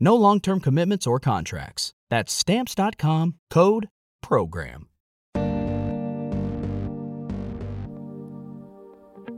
[0.00, 1.92] No long term commitments or contracts.
[2.10, 3.88] That's Stamps.com code
[4.22, 4.88] PROGRAM.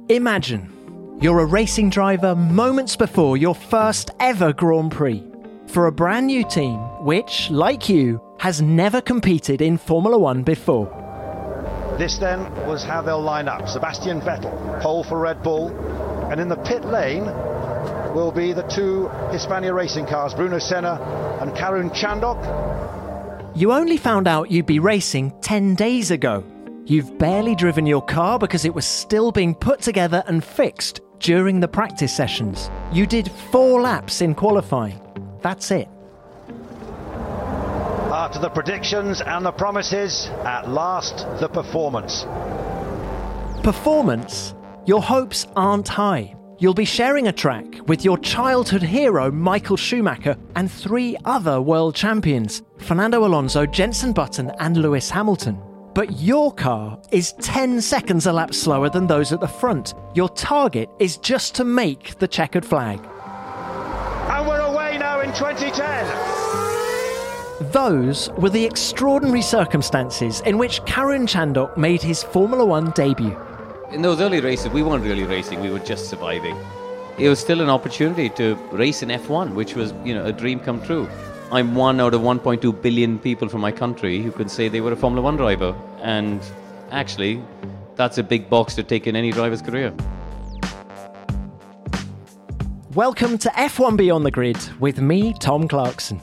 [0.08, 5.22] Imagine you're a racing driver moments before your first ever Grand Prix
[5.66, 10.86] for a brand new team which, like you, has never competed in Formula One before.
[11.98, 13.68] This then was how they'll line up.
[13.68, 15.68] Sebastian Vettel, pole for Red Bull,
[16.30, 17.24] and in the pit lane
[18.14, 21.00] will be the two Hispania racing cars, Bruno Senna
[21.40, 23.56] and Karun Chandhok.
[23.56, 26.44] You only found out you'd be racing 10 days ago.
[26.86, 31.60] You've barely driven your car because it was still being put together and fixed during
[31.60, 32.70] the practice sessions.
[32.92, 35.00] You did four laps in qualifying.
[35.42, 35.88] That's it.
[38.10, 42.24] After the predictions and the promises, at last the performance.
[43.62, 44.54] Performance?
[44.86, 46.34] Your hopes aren't high.
[46.60, 51.94] You'll be sharing a track with your childhood hero Michael Schumacher and three other world
[51.94, 55.58] champions Fernando Alonso, Jenson Button, and Lewis Hamilton.
[55.94, 59.94] But your car is 10 seconds a lap slower than those at the front.
[60.14, 63.00] Your target is just to make the checkered flag.
[64.28, 67.72] And we're away now in 2010.
[67.72, 73.34] Those were the extraordinary circumstances in which Karun Chandhok made his Formula One debut.
[73.92, 76.56] In those early races, we weren't really racing, we were just surviving.
[77.18, 80.60] It was still an opportunity to race in F1, which was, you know, a dream
[80.60, 81.08] come true.
[81.50, 84.92] I'm one out of 1.2 billion people from my country who could say they were
[84.92, 85.74] a Formula One driver.
[86.02, 86.40] And
[86.92, 87.42] actually,
[87.96, 89.92] that's a big box to take in any driver's career.
[92.94, 96.20] Welcome to F1 Beyond the Grid with me, Tom Clarkson.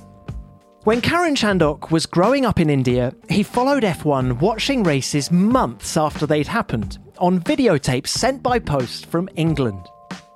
[0.85, 6.25] When Karun Chandhok was growing up in India, he followed F1 watching races months after
[6.25, 9.88] they'd happened on videotapes sent by post from England.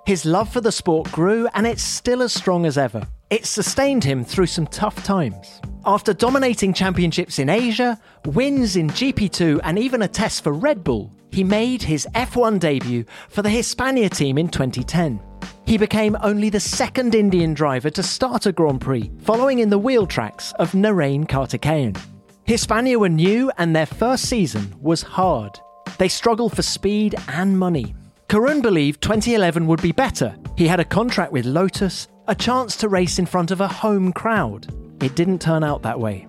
[0.06, 3.08] His love for the sport grew and it's still as strong as ever.
[3.30, 5.62] It sustained him through some tough times.
[5.86, 11.14] After dominating championships in Asia, wins in GP2, and even a test for Red Bull,
[11.32, 15.20] he made his F1 debut for the Hispania team in 2010.
[15.66, 19.80] He became only the second Indian driver to start a Grand Prix, following in the
[19.80, 21.98] wheel tracks of Narain Karthikeyan.
[22.44, 25.58] Hispania were new and their first season was hard.
[25.98, 27.96] They struggle for speed and money.
[28.28, 30.36] Karun believed 2011 would be better.
[30.58, 34.14] He had a contract with Lotus, a chance to race in front of a home
[34.14, 34.74] crowd.
[35.04, 36.28] It didn't turn out that way.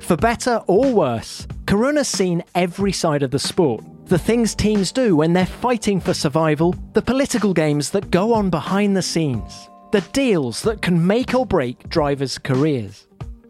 [0.00, 4.92] For better or worse, Karun has seen every side of the sport the things teams
[4.92, 9.70] do when they're fighting for survival, the political games that go on behind the scenes,
[9.90, 13.06] the deals that can make or break drivers' careers.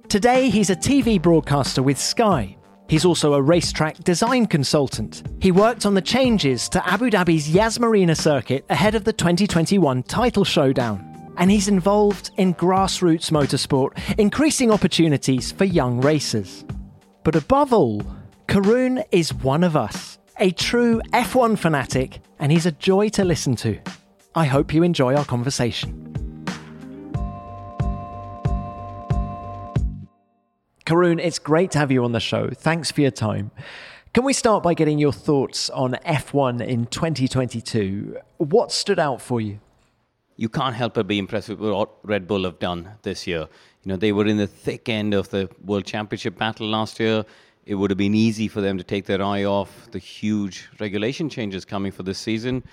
[0.08, 2.56] Today, he's a TV broadcaster with Sky.
[2.88, 5.22] He's also a racetrack design consultant.
[5.40, 10.02] He worked on the changes to Abu Dhabi's Yas Marina circuit ahead of the 2021
[10.02, 11.08] title showdown.
[11.38, 16.64] And he's involved in grassroots motorsport, increasing opportunities for young racers.
[17.24, 18.02] But above all,
[18.46, 23.54] Karun is one of us a true F1 fanatic, and he's a joy to listen
[23.56, 23.78] to.
[24.34, 26.11] I hope you enjoy our conversation.
[30.84, 32.50] Karun, it's great to have you on the show.
[32.50, 33.50] Thanks for your time.
[34.14, 38.18] Can we start by getting your thoughts on F1 in 2022?
[38.38, 39.60] What stood out for you?
[40.36, 43.48] You can't help but be impressed with what Red Bull have done this year.
[43.84, 47.24] You know, they were in the thick end of the World Championship battle last year
[47.64, 51.28] it would have been easy for them to take their eye off the huge regulation
[51.28, 52.64] changes coming for this season.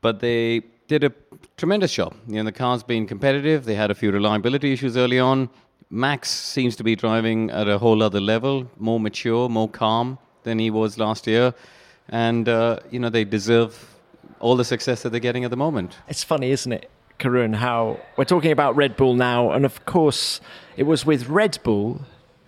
[0.00, 1.12] But they did a
[1.56, 2.14] tremendous job.
[2.28, 3.64] You know, the car's been competitive.
[3.64, 5.48] They had a few reliability issues early on.
[5.92, 10.58] Max seems to be driving at a whole other level, more mature, more calm than
[10.58, 11.52] he was last year.
[12.08, 13.94] And, uh, you know, they deserve
[14.40, 15.98] all the success that they're getting at the moment.
[16.08, 19.50] It's funny, isn't it, Karun, how we're talking about Red Bull now.
[19.50, 20.40] And of course,
[20.78, 22.00] it was with Red Bull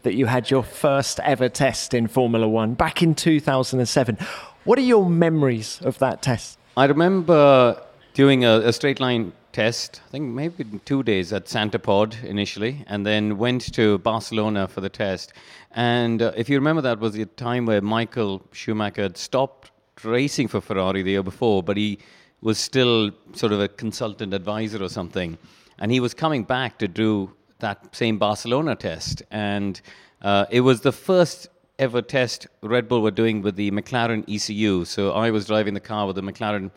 [0.05, 4.17] that you had your first ever test in Formula One back in 2007.
[4.65, 6.59] What are your memories of that test?
[6.79, 7.79] I remember
[8.15, 12.85] doing a, a straight line test, I think maybe two days at Santa Pod initially,
[12.89, 15.33] and then went to Barcelona for the test.
[15.71, 19.71] And uh, if you remember, that was the time where Michael Schumacher had stopped
[20.03, 22.01] racing for Ferrari the year before, but he
[22.43, 25.39] was still sort of a consultant advisor or something.
[25.79, 29.23] And he was coming back to do that same Barcelona test.
[29.31, 29.81] And
[30.21, 31.49] uh, it was the first
[31.79, 34.85] ever test Red Bull were doing with the McLaren ECU.
[34.85, 36.71] So I was driving the car with the McLaren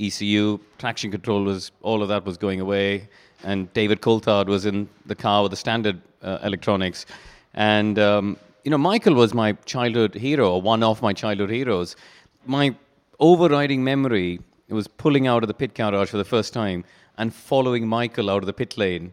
[0.00, 3.08] ECU, traction control was all of that was going away,
[3.44, 7.06] and David Coulthard was in the car with the standard uh, electronics,
[7.54, 11.96] and um, you know Michael was my childhood hero, one of my childhood heroes.
[12.46, 12.74] My
[13.18, 16.84] overriding memory was pulling out of the pit garage for the first time
[17.18, 19.12] and following Michael out of the pit lane.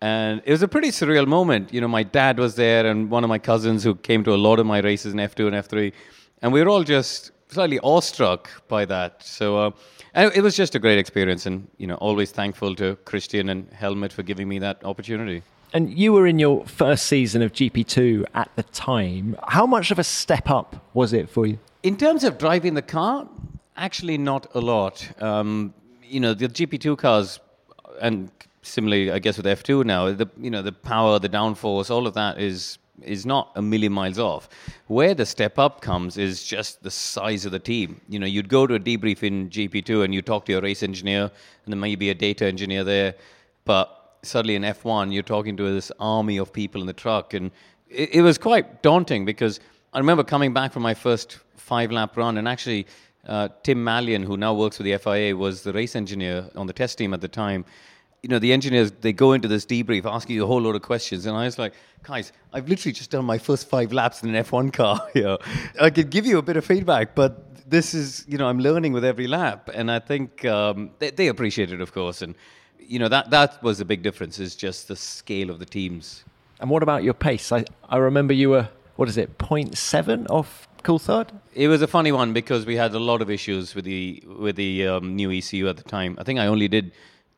[0.00, 1.72] And it was a pretty surreal moment.
[1.72, 4.40] You know, my dad was there, and one of my cousins who came to a
[4.48, 5.92] lot of my races in F2 and F3,
[6.40, 9.22] and we were all just slightly awestruck by that.
[9.22, 9.70] So uh,
[10.14, 14.12] it was just a great experience, and you know, always thankful to Christian and Helmut
[14.12, 15.42] for giving me that opportunity.
[15.74, 19.36] And you were in your first season of GP2 at the time.
[19.48, 21.58] How much of a step up was it for you?
[21.82, 23.26] In terms of driving the car,
[23.76, 25.10] actually not a lot.
[25.22, 25.72] Um,
[26.04, 27.40] you know, the GP2 cars,
[28.00, 28.30] and
[28.60, 32.14] similarly, I guess with F2 now, the you know the power, the downforce, all of
[32.14, 34.48] that is is not a million miles off.
[34.86, 38.00] Where the step up comes is just the size of the team.
[38.08, 40.82] You know, you'd go to a debrief in GP2 and you talk to your race
[40.82, 41.30] engineer,
[41.64, 43.14] and there may be a data engineer there,
[43.64, 47.50] but suddenly in F1 you're talking to this army of people in the truck, and
[47.88, 49.60] it, it was quite daunting because
[49.92, 52.86] I remember coming back from my first five lap run, and actually.
[53.24, 56.72] Uh, Tim Malyon, who now works for the FIA, was the race engineer on the
[56.72, 57.64] test team at the time
[58.22, 60.82] you know, the engineers, they go into this debrief asking you a whole lot of
[60.82, 61.26] questions.
[61.26, 61.74] And I was like,
[62.04, 65.08] guys, I've literally just done my first five laps in an F1 car.
[65.14, 65.38] You know,
[65.80, 68.92] I could give you a bit of feedback, but this is, you know, I'm learning
[68.92, 69.68] with every lap.
[69.74, 72.22] And I think um, they, they appreciate it, of course.
[72.22, 72.36] And,
[72.78, 76.24] you know, that, that was a big difference, is just the scale of the teams.
[76.60, 77.50] And what about your pace?
[77.50, 81.30] I, I remember you were, what is it, 0.7 off Coulthard?
[81.54, 84.56] It was a funny one because we had a lot of issues with the with
[84.56, 86.16] the um, new ECU at the time.
[86.18, 86.92] I think I only did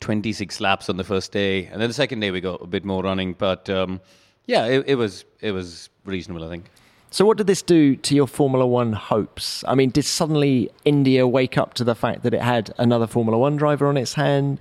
[0.05, 2.85] 26 laps on the first day, and then the second day we got a bit
[2.85, 3.33] more running.
[3.33, 4.03] But um,
[4.45, 6.67] yeah, it, it, was it was reasonable, I think.
[7.11, 9.65] So, what did this do to your Formula One hopes?
[9.67, 13.39] I mean, did suddenly India wake up to the fact that it had another Formula
[13.39, 14.61] One driver on its hand?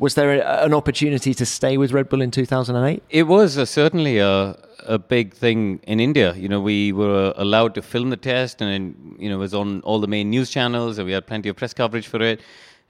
[0.00, 3.00] Was there a, an opportunity to stay with Red Bull in 2008?
[3.10, 6.34] It was uh, certainly a, a big thing in India.
[6.34, 9.82] You know, we were allowed to film the test, and you know, it was on
[9.82, 12.40] all the main news channels, and we had plenty of press coverage for it.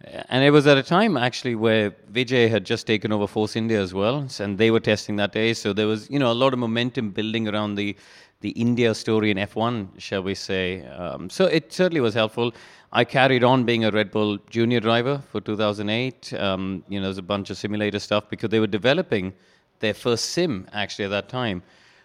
[0.02, 3.80] And it was at a time actually where Vijay had just taken over Force India
[3.80, 5.52] as well, and they were testing that day.
[5.52, 7.96] So there was, you know, a lot of momentum building around the
[8.40, 10.86] the India story in F1, shall we say?
[10.86, 12.54] Um, so it certainly was helpful.
[12.90, 16.32] I carried on being a Red Bull junior driver for 2008.
[16.32, 19.34] Um, you know, there's a bunch of simulator stuff because they were developing
[19.80, 21.62] their first sim actually at that time.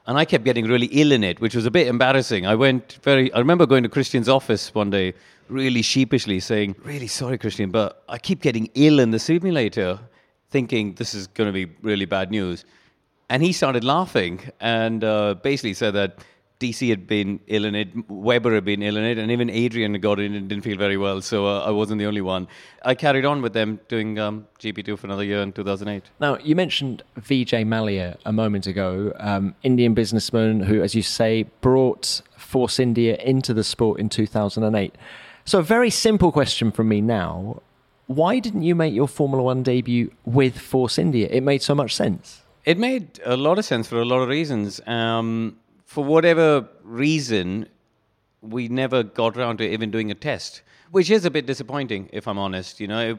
[0.07, 2.45] And I kept getting really ill in it, which was a bit embarrassing.
[2.45, 5.13] I went very, I remember going to Christian's office one day
[5.49, 9.99] really sheepishly saying, Really sorry, Christian, but I keep getting ill in the simulator,
[10.49, 12.65] thinking this is going to be really bad news.
[13.29, 16.19] And he started laughing and uh, basically said that
[16.59, 19.93] DC had been ill in it, Webber had been ill in it, and even Adrian
[19.99, 21.21] got in and didn't feel very well.
[21.21, 22.47] So uh, I wasn't the only one.
[22.83, 26.03] I carried on with them doing um, GP2 for another year in 2008.
[26.19, 31.43] Now, you mentioned Vijay Mallya a moment ago, um, Indian businessman who, as you say,
[31.59, 34.95] brought Force India into the sport in 2008.
[35.43, 37.61] So, a very simple question from me now.
[38.07, 41.27] Why didn't you make your Formula One debut with Force India?
[41.29, 42.43] It made so much sense.
[42.63, 44.79] It made a lot of sense for a lot of reasons.
[44.87, 45.57] Um,
[45.95, 47.69] for whatever reason,
[48.41, 50.61] we never got around to even doing a test,
[50.91, 52.81] which is a bit disappointing, if I'm honest.
[52.81, 53.17] You know,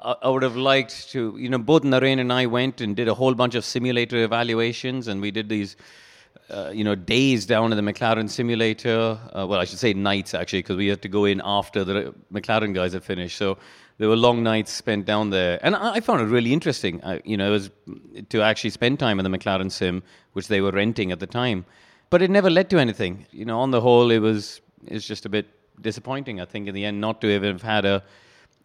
[0.00, 3.08] I, I would have liked to, you know, both Narain and I went and did
[3.08, 5.74] a whole bunch of simulator evaluations, and we did these
[6.50, 9.18] uh, you know, days down in the McLaren simulator.
[9.32, 12.14] Uh, well, I should say nights actually, because we had to go in after the
[12.32, 13.36] McLaren guys had finished.
[13.36, 13.58] So
[13.98, 17.02] there were long nights spent down there, and I, I found it really interesting.
[17.04, 17.70] I, you know, it was
[18.30, 20.02] to actually spend time in the McLaren sim,
[20.32, 21.64] which they were renting at the time.
[22.08, 23.26] But it never led to anything.
[23.30, 25.46] You know, on the whole, it was it's just a bit
[25.80, 26.40] disappointing.
[26.40, 28.02] I think in the end, not to even have had a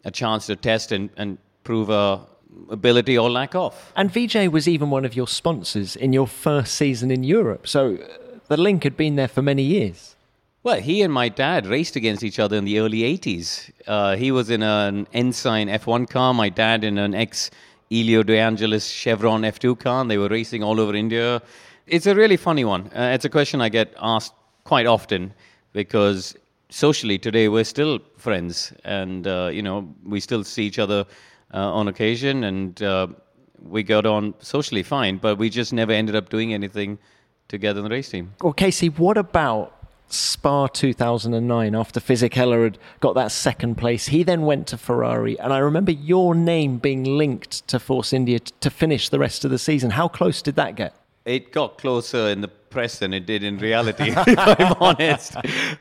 [0.06, 2.26] a chance to test and, and prove a
[2.70, 3.94] ability or lack of.
[3.96, 7.68] And Vijay was even one of your sponsors in your first season in Europe.
[7.68, 10.16] So uh, the link had been there for many years.
[10.64, 13.72] Well, he and my dad raced against each other in the early 80s.
[13.86, 17.52] Uh, he was in an Ensign F1 car, my dad in an ex
[17.92, 20.02] Elio De Angelis Chevron F2 car.
[20.02, 21.42] And they were racing all over India.
[21.86, 22.88] It's a really funny one.
[22.96, 24.34] Uh, it's a question I get asked
[24.64, 25.34] quite often
[25.72, 26.36] because
[26.70, 31.06] socially today we're still friends and uh, you know we still see each other
[31.52, 33.08] on occasion and uh,
[33.62, 36.98] we got on socially fine but we just never ended up doing anything
[37.48, 39.72] together in the race team well KC what about
[40.08, 44.08] Spa 2009 after Fisichella had got that second place.
[44.08, 48.40] He then went to Ferrari, and I remember your name being linked to Force India
[48.40, 49.92] to finish the rest of the season.
[49.92, 50.94] How close did that get?
[51.26, 55.36] It got closer in the press than it did in reality, if I'm honest.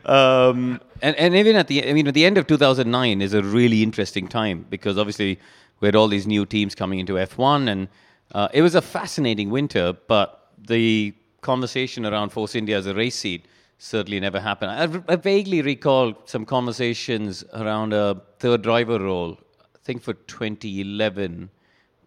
[0.06, 3.42] Um, and, and even at the, I mean, at the end of 2009 is a
[3.42, 5.40] really interesting time because obviously
[5.80, 7.88] we had all these new teams coming into F1, and
[8.32, 13.16] uh, it was a fascinating winter, but the conversation around Force India as a race
[13.16, 13.44] seat
[13.78, 14.70] certainly never happened.
[14.70, 21.50] I, I vaguely recall some conversations around a third driver role, I think for 2011,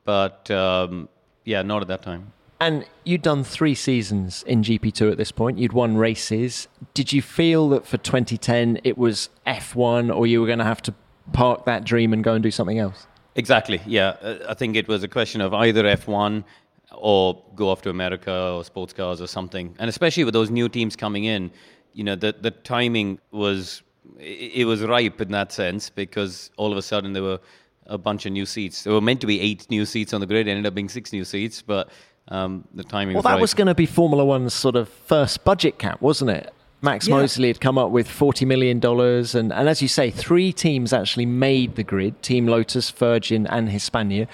[0.05, 1.09] but um,
[1.43, 2.31] yeah, not at that time.
[2.59, 5.59] And you'd done three seasons in GP2 at this point.
[5.59, 6.67] You'd won races.
[6.93, 10.81] Did you feel that for 2010 it was F1 or you were going to have
[10.83, 10.93] to
[11.33, 13.05] park that dream and go and do something else?
[13.35, 14.15] Exactly, yeah.
[14.21, 16.43] Uh, I think it was a question of either F1
[16.91, 19.75] or go off to America or sports cars or something.
[19.77, 21.51] And especially with those new teams coming in,
[21.93, 23.83] you know, the, the timing was,
[24.19, 27.39] it was ripe in that sense because all of a sudden there were
[27.85, 28.83] a bunch of new seats.
[28.83, 31.13] There were meant to be eight new seats on the grid, ended up being six
[31.13, 31.89] new seats, but
[32.29, 33.15] um, the timing.
[33.15, 33.41] Well, was that right.
[33.41, 36.53] was going to be Formula One's sort of first budget cap, wasn't it?
[36.81, 37.15] Max yeah.
[37.15, 38.77] Mosley had come up with $40 million.
[38.85, 43.69] And, and as you say, three teams actually made the grid Team Lotus, Virgin, and
[43.69, 44.27] Hispania.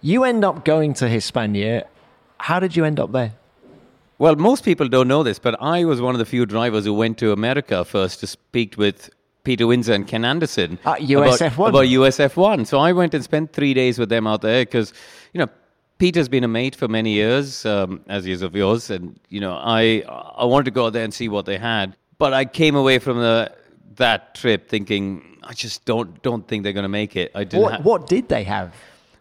[0.00, 1.86] You end up going to Hispania.
[2.38, 3.34] How did you end up there?
[4.18, 6.94] Well, most people don't know this, but I was one of the few drivers who
[6.94, 9.10] went to America first to speak with
[9.42, 11.54] Peter Windsor and Ken Anderson uh, USF1.
[11.54, 12.66] About, about USF1.
[12.66, 14.94] So I went and spent three days with them out there because,
[15.32, 15.48] you know,
[15.98, 19.40] Peter's been a mate for many years, um, as he is of yours, and you
[19.40, 20.02] know, I
[20.36, 22.98] I wanted to go out there and see what they had, but I came away
[22.98, 23.52] from the
[23.96, 27.30] that trip thinking I just don't don't think they're going to make it.
[27.34, 27.62] I didn't.
[27.62, 28.74] What, ha- what did they have?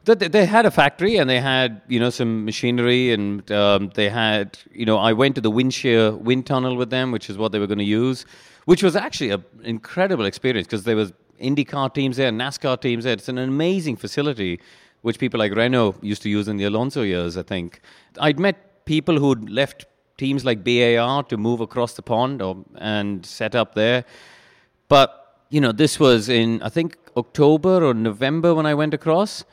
[0.06, 4.10] They, they had a factory and they had you know some machinery and um, they
[4.10, 7.52] had you know I went to the Windshear wind tunnel with them, which is what
[7.52, 8.26] they were going to use,
[8.66, 13.14] which was actually an incredible experience because there was IndyCar teams there, NASCAR teams there.
[13.14, 14.60] It's an amazing facility
[15.04, 17.82] which people like Renault used to use in the Alonso years, I think.
[18.20, 19.86] I'd met people who'd left
[20.18, 24.06] teams like BAR to move across the pond or, and set up there.
[24.88, 29.44] But, you know, this was in, I think, October or November when I went across,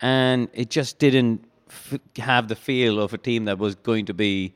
[0.00, 4.14] and it just didn't f- have the feel of a team that was going to
[4.14, 4.54] be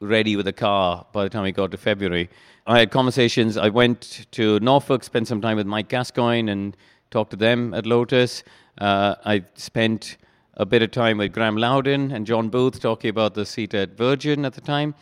[0.00, 2.30] ready with a car by the time we got to February.
[2.66, 3.56] I had conversations.
[3.56, 6.76] I went to Norfolk, spent some time with Mike Gascoigne, and
[7.10, 8.42] talked to them at Lotus.
[8.78, 10.16] Uh, I spent
[10.54, 13.96] a bit of time with Graeme Lowdon and John Booth talking about the seat at
[13.96, 14.94] Virgin at the time.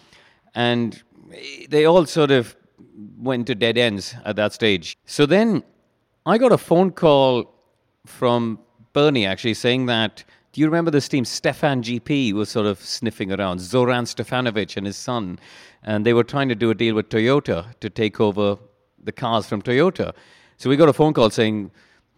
[0.55, 1.03] And
[1.69, 2.57] they all sort of
[3.19, 4.97] went to dead ends at that stage.
[5.07, 5.63] So then
[6.27, 7.55] I got a phone call
[8.07, 8.59] from
[8.93, 10.25] Bernie actually saying that.
[10.53, 11.25] Do you remember this team?
[11.25, 15.41] Stefan GP was sort of sniffing around, Zoran Stefanovic and his son.
[15.83, 18.57] And they were trying to do a deal with Toyota to take over
[19.03, 20.15] the cars from Toyota.
[20.57, 21.73] So we got a phone call saying,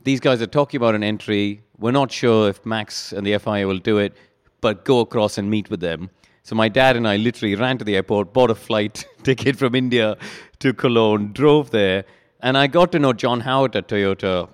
[0.06, 1.62] these guys are talking about an entry.
[1.78, 4.16] We're not sure if Max and the FIA will do it,
[4.60, 6.10] but go across and meet with them.
[6.44, 9.74] So my dad and I literally ran to the airport, bought a flight ticket from
[9.74, 10.16] India
[10.60, 12.04] to Cologne, drove there,
[12.40, 14.48] and I got to know John Howett at Toyota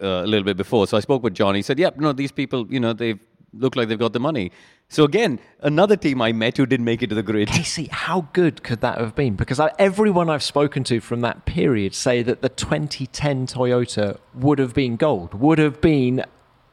[0.00, 0.86] uh, a little bit before.
[0.86, 1.56] So I spoke with John.
[1.56, 3.14] He said, "Yep, no, these people, you know, they
[3.52, 4.52] look like they've got the money."
[4.92, 7.46] So again, another team I met who didn't make it to the grid.
[7.48, 9.36] KC, how good could that have been?
[9.36, 14.58] Because I, everyone I've spoken to from that period say that the 2010 Toyota would
[14.58, 16.24] have been gold, would have been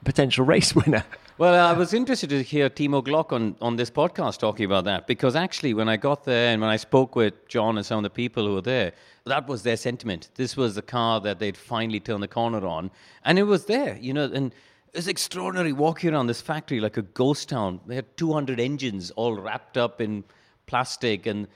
[0.03, 1.03] potential race winner.
[1.37, 5.05] Well, I was interested to hear Timo Glock on, on this podcast talking about that
[5.05, 8.03] because actually, when I got there and when I spoke with John and some of
[8.03, 8.93] the people who were there,
[9.27, 10.29] that was their sentiment.
[10.33, 12.89] This was the car that they'd finally turned the corner on,
[13.23, 14.23] and it was there, you know.
[14.23, 14.51] And
[14.93, 17.79] it's extraordinary walking around this factory like a ghost town.
[17.85, 20.23] They had 200 engines all wrapped up in
[20.65, 21.47] plastic, and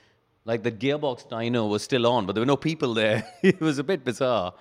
[0.44, 3.26] like the gearbox dyno was still on, but there were no people there.
[3.42, 4.54] it was a bit bizarre.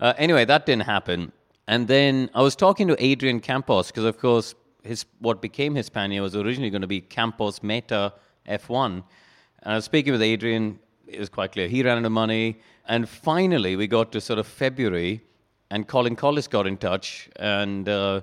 [0.00, 1.32] Uh, anyway, that didn't happen.
[1.68, 6.20] And then I was talking to Adrian Campos because, of course, his what became Hispania
[6.22, 8.12] was originally going to be Campos Meta
[8.48, 9.04] F1.
[9.62, 10.78] And I was speaking with Adrian.
[11.06, 12.60] It was quite clear he ran out of money.
[12.86, 15.22] And finally, we got to sort of February
[15.72, 18.20] and Colin Kolles got in touch, and uh,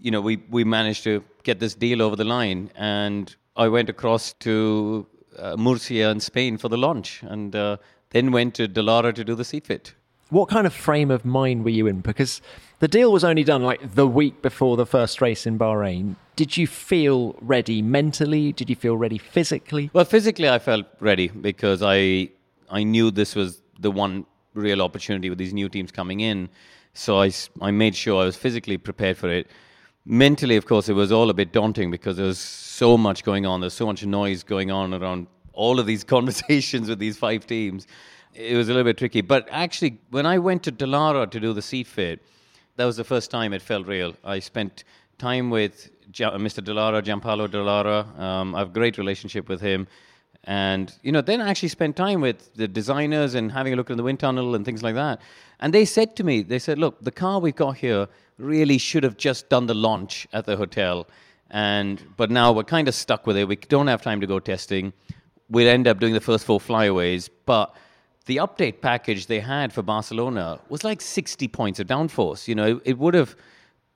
[0.00, 3.88] you know we we managed to get this deal over the line, and I went
[3.88, 5.06] across to
[5.38, 7.76] uh, Murcia in Spain for the launch, and uh,
[8.10, 9.94] then went to Dallara to do the seat fit.
[10.30, 12.00] What kind of frame of mind were you in?
[12.00, 12.42] Because
[12.80, 16.16] the deal was only done like the week before the first race in Bahrain.
[16.34, 18.52] Did you feel ready mentally?
[18.52, 19.90] Did you feel ready physically?
[19.92, 22.30] Well, physically, I felt ready because I
[22.68, 26.48] I knew this was the one real opportunity with these new teams coming in.
[26.94, 29.48] So I, I made sure I was physically prepared for it.
[30.06, 33.46] Mentally, of course, it was all a bit daunting because there was so much going
[33.46, 33.60] on.
[33.60, 37.86] There's so much noise going on around all of these conversations with these five teams.
[38.32, 39.20] It was a little bit tricky.
[39.20, 42.20] But actually, when I went to Dallara to do the seat fit,
[42.76, 44.14] that was the first time it felt real.
[44.24, 44.84] I spent
[45.18, 46.62] time with Mr.
[46.62, 48.18] Dallara, Giampaolo Dallara.
[48.18, 49.86] Um, I have a great relationship with him
[50.44, 53.90] and you know then I actually spent time with the designers and having a look
[53.90, 55.20] at the wind tunnel and things like that.
[55.60, 58.08] And they said to me they said look the car we've got here
[58.38, 61.06] really should have just done the launch at the hotel.
[61.50, 63.48] And but now we're kind of stuck with it.
[63.48, 64.92] We don't have time to go testing.
[65.48, 67.28] We'll end up doing the first four flyaways.
[67.46, 67.74] But
[68.26, 72.48] the update package they had for Barcelona was like 60 points of downforce.
[72.48, 73.34] You know it, it would have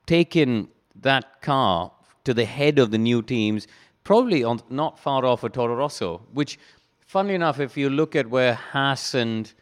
[0.07, 1.91] taken that car
[2.23, 3.67] to the head of the new teams
[4.09, 6.57] probably on, not far off of Toro Rosso, which,
[7.05, 9.53] funnily enough, if you look at where Haas and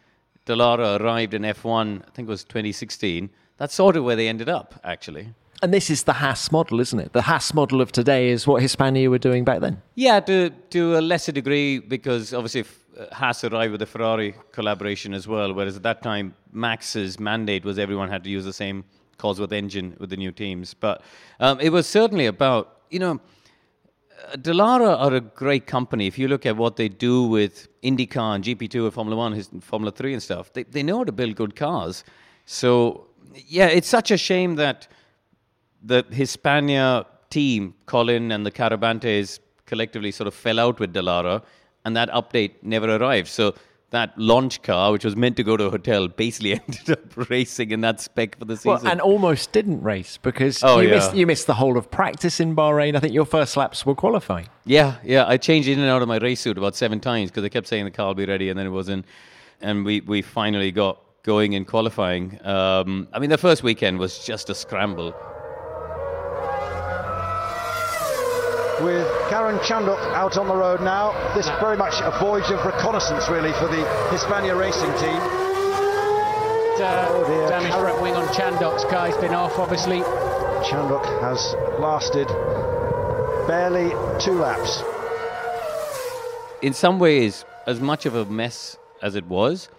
[0.46, 4.48] Dallara arrived in F1, I think it was 2016, that's sort of where they ended
[4.48, 5.34] up, actually.
[5.62, 7.12] And this is the Haas model, isn't it?
[7.12, 9.82] The Haas model of today is what Hispania were doing back then.
[9.96, 12.64] Yeah, to to a lesser degree, because obviously
[12.98, 15.52] uh, Haas arrived with the Ferrari collaboration as well.
[15.54, 18.86] Whereas at that time, Max's mandate was everyone had to use the same
[19.18, 20.74] Cosworth engine with the new teams.
[20.74, 21.02] But
[21.42, 23.20] um, it was certainly about you know
[24.36, 26.08] Dallara are a great company.
[26.08, 29.92] If you look at what they do with IndyCar and GP2 and Formula One, Formula
[29.92, 32.04] Three and stuff, they they know how to build good cars.
[32.46, 34.88] So yeah, it's such a shame that
[35.84, 41.44] the Hispania team, Colin and the Carabantes, collectively sort of fell out with Dallara,
[41.86, 43.28] and that update never arrived.
[43.28, 43.56] So
[43.92, 47.72] that launch car, which was meant to go to a hotel, basically ended up racing
[47.72, 48.72] in that spec for the season.
[48.72, 50.96] Well, and almost didn't race because oh, you, yeah.
[50.96, 52.96] missed, you missed the whole of practice in Bahrain.
[52.96, 54.50] I think your first laps were qualifying.
[54.66, 55.26] Yeah, yeah.
[55.28, 57.68] I changed in and out of my race suit about seven times because I kept
[57.68, 59.06] saying the car will be ready and then it wasn't.
[59.62, 62.40] And we, we finally got going in qualifying.
[62.46, 65.16] Um, I mean, the first weekend was just a scramble.
[68.82, 69.17] with
[69.48, 71.14] Karun Chandhok out on the road now.
[71.34, 73.82] This is very much a voyage of reconnaissance, really, for the
[74.12, 75.16] Hispania racing team.
[76.80, 77.80] Uh, oh damage Karun.
[77.80, 80.02] front wing on Chandhok's car has been off, obviously.
[80.68, 82.28] Chandhok has lasted
[83.48, 84.84] barely two laps.
[86.62, 89.70] In some ways, as much of a mess as it was,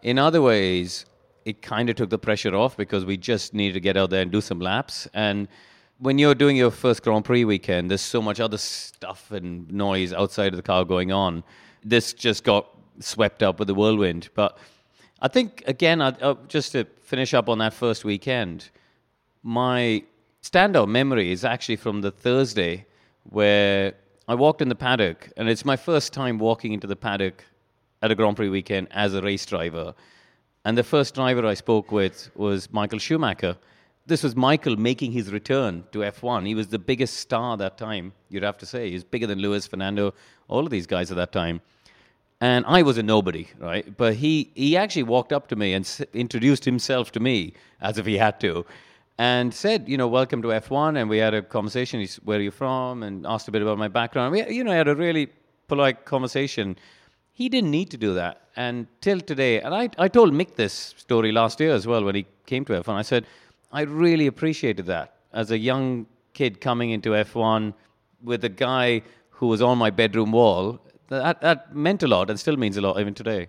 [0.00, 1.06] in other ways,
[1.44, 4.22] it kind of took the pressure off because we just needed to get out there
[4.22, 5.08] and do some laps.
[5.12, 5.48] And
[5.98, 10.12] when you're doing your first Grand Prix weekend, there's so much other stuff and noise
[10.12, 11.42] outside of the car going on.
[11.84, 12.68] This just got
[13.00, 14.28] swept up with the whirlwind.
[14.34, 14.58] But
[15.20, 18.70] I think, again, I, uh, just to finish up on that first weekend,
[19.42, 20.04] my
[20.42, 22.86] standout memory is actually from the Thursday
[23.24, 23.94] where
[24.28, 27.44] I walked in the paddock, and it's my first time walking into the paddock
[28.02, 29.94] at a Grand Prix weekend as a race driver.
[30.64, 33.56] And the first driver I spoke with was Michael Schumacher
[34.08, 36.46] this was Michael making his return to F1.
[36.46, 38.88] He was the biggest star that time, you'd have to say.
[38.88, 40.14] He was bigger than Lewis, Fernando,
[40.48, 41.60] all of these guys at that time.
[42.40, 43.96] And I was a nobody, right?
[43.96, 47.98] But he, he actually walked up to me and s- introduced himself to me as
[47.98, 48.64] if he had to
[49.18, 50.96] and said, you know, welcome to F1.
[50.96, 52.00] And we had a conversation.
[52.00, 53.02] He's, where are you from?
[53.02, 54.32] And asked a bit about my background.
[54.32, 55.28] We, you know, had a really
[55.66, 56.76] polite conversation.
[57.32, 58.42] He didn't need to do that.
[58.56, 62.14] And till today, and I, I told Mick this story last year as well when
[62.14, 62.94] he came to F1.
[62.94, 63.26] I said,
[63.70, 67.74] I really appreciated that as a young kid coming into F1
[68.22, 70.80] with a guy who was on my bedroom wall.
[71.08, 73.48] That, that meant a lot and still means a lot even today.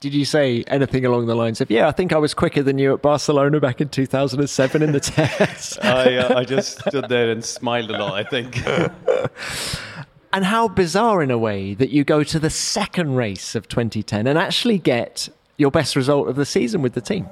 [0.00, 2.76] Did you say anything along the lines of, yeah, I think I was quicker than
[2.76, 5.78] you at Barcelona back in 2007 in the test?
[5.84, 8.66] I, uh, I just stood there and smiled a lot, I think.
[10.32, 14.26] and how bizarre, in a way, that you go to the second race of 2010
[14.26, 17.28] and actually get your best result of the season with the team.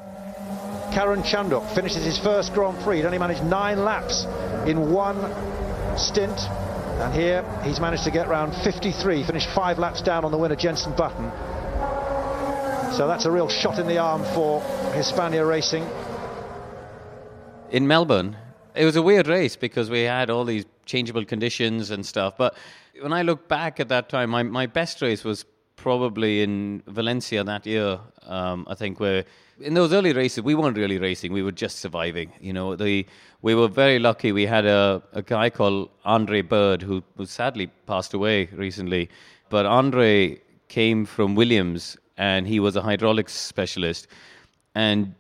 [0.91, 2.99] Karun Chandhok finishes his first Grand Prix.
[2.99, 4.25] He'd only managed nine laps
[4.67, 5.19] in one
[5.97, 6.39] stint.
[7.01, 10.57] And here he's managed to get round 53, finished five laps down on the winner,
[10.57, 11.31] Jenson Button.
[12.93, 14.61] So that's a real shot in the arm for
[14.93, 15.87] Hispania Racing.
[17.71, 18.37] In Melbourne,
[18.75, 22.37] it was a weird race because we had all these changeable conditions and stuff.
[22.37, 22.57] But
[23.01, 25.45] when I look back at that time, my, my best race was
[25.77, 29.25] probably in Valencia that year, um, I think, where
[29.61, 32.33] in those early races, we weren't really racing; we were just surviving.
[32.41, 33.07] You know, the
[33.43, 34.33] we were very lucky.
[34.33, 39.09] We had a, a guy called Andre Bird who, who sadly passed away recently,
[39.49, 44.07] but Andre came from Williams and he was a hydraulics specialist.
[44.75, 45.15] and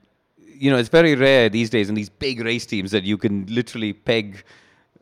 [0.60, 3.46] you know it's very rare these days in these big race teams that you can
[3.46, 4.44] literally peg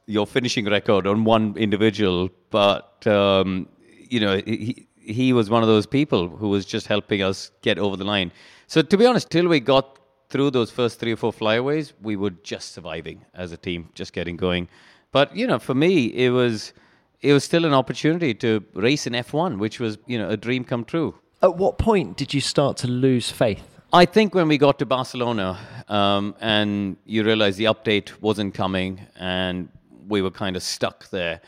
[0.07, 2.31] your finishing record on one individual.
[2.51, 3.69] But um,
[4.09, 7.79] you know he he was one of those people who was just helping us get
[7.79, 8.31] over the line.
[8.69, 12.17] So to be honest, till we got through those first three or four flyaways, we
[12.17, 14.69] were just surviving as a team, just getting going.
[15.11, 16.75] But you know, for me, it was
[17.23, 20.65] it was still an opportunity to race in F1, which was you know a dream
[20.65, 21.15] come true.
[21.41, 23.81] At what point did you start to lose faith?
[23.91, 29.01] I think when we got to Barcelona um, and you realize the update wasn't coming
[29.17, 29.71] and
[30.09, 31.41] we were kind of stuck there,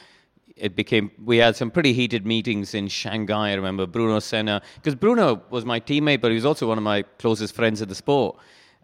[0.61, 3.51] it became we had some pretty heated meetings in Shanghai.
[3.51, 6.85] I remember Bruno Senna because Bruno was my teammate, but he was also one of
[6.85, 8.37] my closest friends in the sport.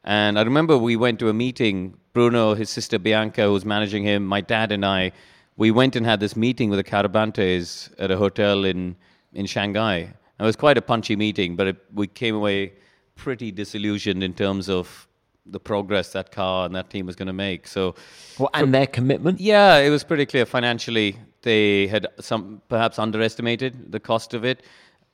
[0.02, 1.96] And I remember we went to a meeting.
[2.12, 5.12] Bruno, his sister Bianca, who was managing him, my dad and I,
[5.58, 8.96] we went and had this meeting with the Carabantes at a hotel in
[9.34, 10.14] in Shanghai.
[10.40, 12.72] It was quite a punchy meeting, but it, we came away
[13.14, 15.08] pretty disillusioned in terms of
[15.46, 17.66] the progress that car and that team was going to make.
[17.66, 17.94] So,
[18.38, 19.40] well, and their commitment.
[19.40, 24.64] Yeah, it was pretty clear financially they had some perhaps underestimated the cost of it.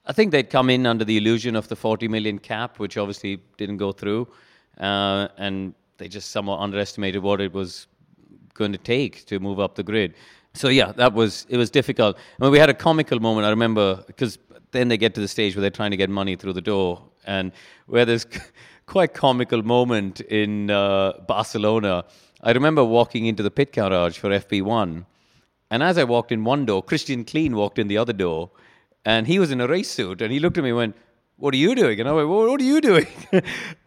[0.06, 3.40] I think they'd come in under the illusion of the 40 million cap, which obviously
[3.58, 4.26] didn't go through,
[4.80, 7.86] uh, and they just somewhat underestimated what it was
[8.54, 10.14] going to take to move up the grid.
[10.54, 12.16] So yeah, that was it was difficult.
[12.16, 13.46] I mean, we had a comical moment.
[13.46, 14.38] I remember because
[14.70, 17.02] then they get to the stage where they're trying to get money through the door,
[17.26, 17.52] and
[17.86, 18.26] where there's
[18.86, 22.04] quite comical moment in uh, Barcelona.
[22.42, 25.04] I remember walking into the pit garage for FP1,
[25.72, 28.50] and as I walked in one door, Christian Klien walked in the other door,
[29.06, 30.96] and he was in a race suit, and he looked at me and went,
[31.38, 33.06] "What are you doing?" And I went, "What are you doing?"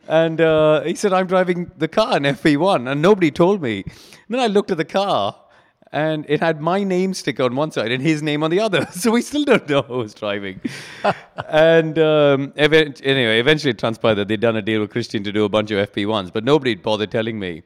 [0.08, 3.84] and uh, he said, "I'm driving the car in FP1," and nobody told me.
[3.84, 5.36] And then I looked at the car,
[5.92, 8.88] and it had my name sticker on one side and his name on the other.
[9.04, 10.62] So we still don't know who was driving.
[11.50, 15.32] and um, event- anyway, eventually it transpired that they'd done a deal with Christian to
[15.32, 17.62] do a bunch of FP1s, but nobody bothered telling me.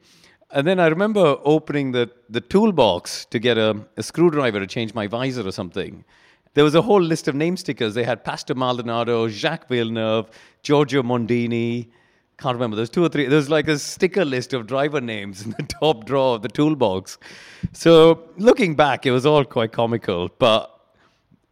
[0.52, 4.94] And then I remember opening the, the toolbox to get a, a screwdriver to change
[4.94, 6.04] my visor or something.
[6.54, 7.94] There was a whole list of name stickers.
[7.94, 10.28] They had Pastor Maldonado, Jacques Villeneuve,
[10.62, 11.88] Giorgio Mondini,
[12.40, 12.74] can't remember.
[12.74, 13.26] There's two or three.
[13.26, 17.18] There's like a sticker list of driver names in the top drawer of the toolbox.
[17.72, 20.30] So looking back, it was all quite comical.
[20.38, 20.74] But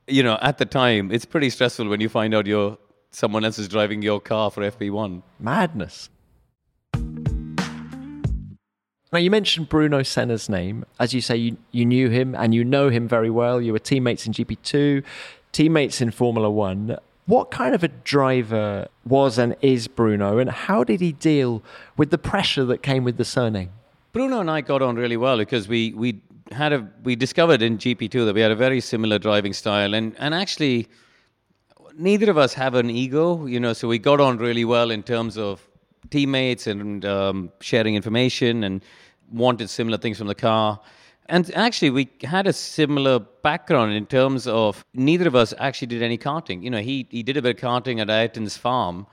[0.07, 2.79] you know, at the time, it's pretty stressful when you find out you're
[3.11, 5.23] someone else is driving your car for FP1.
[5.39, 6.09] Madness.
[9.11, 10.85] Now, you mentioned Bruno Senna's name.
[11.01, 13.61] As you say, you, you knew him and you know him very well.
[13.61, 15.03] You were teammates in GP2,
[15.51, 16.99] teammates in Formula One.
[17.25, 21.63] What kind of a driver was and is Bruno, and how did he deal
[21.97, 23.71] with the pressure that came with the surname?
[24.13, 27.77] Bruno and I got on really well because we we had a we discovered in
[27.77, 30.89] GP2 that we had a very similar driving style, and and actually
[31.99, 35.03] neither of us have an ego, you know, so we got on really well in
[35.03, 35.68] terms of
[36.11, 38.83] teammates and um, sharing information and
[39.31, 40.81] wanted similar things from the car.
[41.31, 46.03] And actually, we had a similar background in terms of neither of us actually did
[46.03, 46.63] any karting.
[46.63, 49.07] You know, he, he did a bit of karting at Ayrton's farm,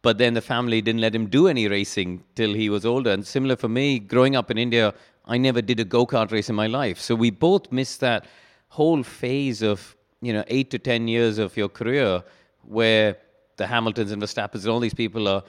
[0.00, 3.10] but then the family didn't let him do any racing till he was older.
[3.10, 4.94] And similar for me, growing up in India,
[5.26, 6.98] I never did a go kart race in my life.
[6.98, 8.24] So we both missed that
[8.68, 12.22] whole phase of, you know, eight to 10 years of your career
[12.62, 13.18] where
[13.56, 15.42] the Hamiltons and Verstappens and all these people are.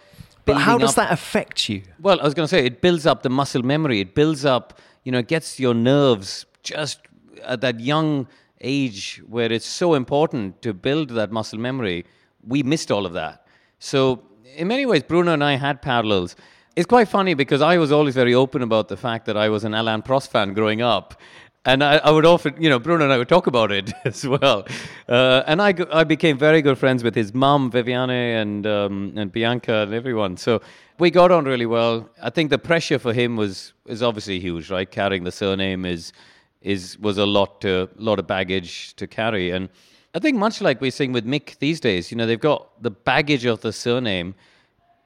[0.46, 1.08] But how does up.
[1.08, 1.82] that affect you?
[2.00, 4.00] Well, I was going to say, it builds up the muscle memory.
[4.00, 7.00] It builds up you know, it gets your nerves just
[7.44, 8.28] at that young
[8.60, 12.06] age where it's so important to build that muscle memory.
[12.46, 13.46] We missed all of that.
[13.80, 14.24] So,
[14.58, 16.36] in many ways, Bruno and I had parallels.
[16.76, 19.64] It's quite funny because I was always very open about the fact that I was
[19.64, 21.22] an Alain Prost fan growing up.
[21.68, 24.26] And I, I, would often, you know, Bruno and I would talk about it as
[24.26, 24.68] well.
[25.10, 29.32] Uh, and I, I became very good friends with his mum, Viviane, and, um, and
[29.32, 30.38] Bianca, and everyone.
[30.38, 30.62] So
[31.00, 32.10] we got on really well.
[32.22, 34.90] I think the pressure for him was is obviously huge, right?
[34.90, 36.14] Carrying the surname is
[36.62, 39.70] is was a lot to lot of baggage to carry, and
[40.14, 42.92] I think much like we're seeing with Mick these days, you know, they've got the
[42.92, 44.36] baggage of the surname,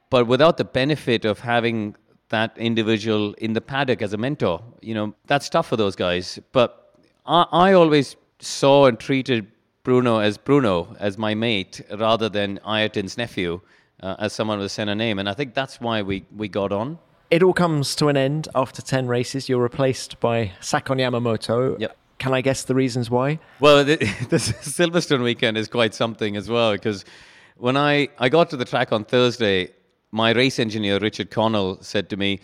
[0.09, 1.95] but without the benefit of having
[2.29, 4.61] that individual in the paddock as a mentor.
[4.81, 6.39] You know, that's tough for those guys.
[6.51, 6.93] But
[7.25, 9.51] I, I always saw and treated
[9.83, 13.61] Bruno as Bruno, as my mate, rather than Ayrton's nephew
[14.01, 15.19] uh, as someone with a Senna name.
[15.19, 16.99] And I think that's why we, we got on.
[17.31, 19.49] It all comes to an end after 10 races.
[19.49, 21.79] You're replaced by Sakon Yamamoto.
[21.79, 21.95] Yep.
[22.17, 23.39] Can I guess the reasons why?
[23.59, 27.05] Well, the, the Silverstone weekend is quite something as well because
[27.57, 29.71] when I, I got to the track on Thursday,
[30.11, 32.39] my race engineer, Richard Connell, said to me,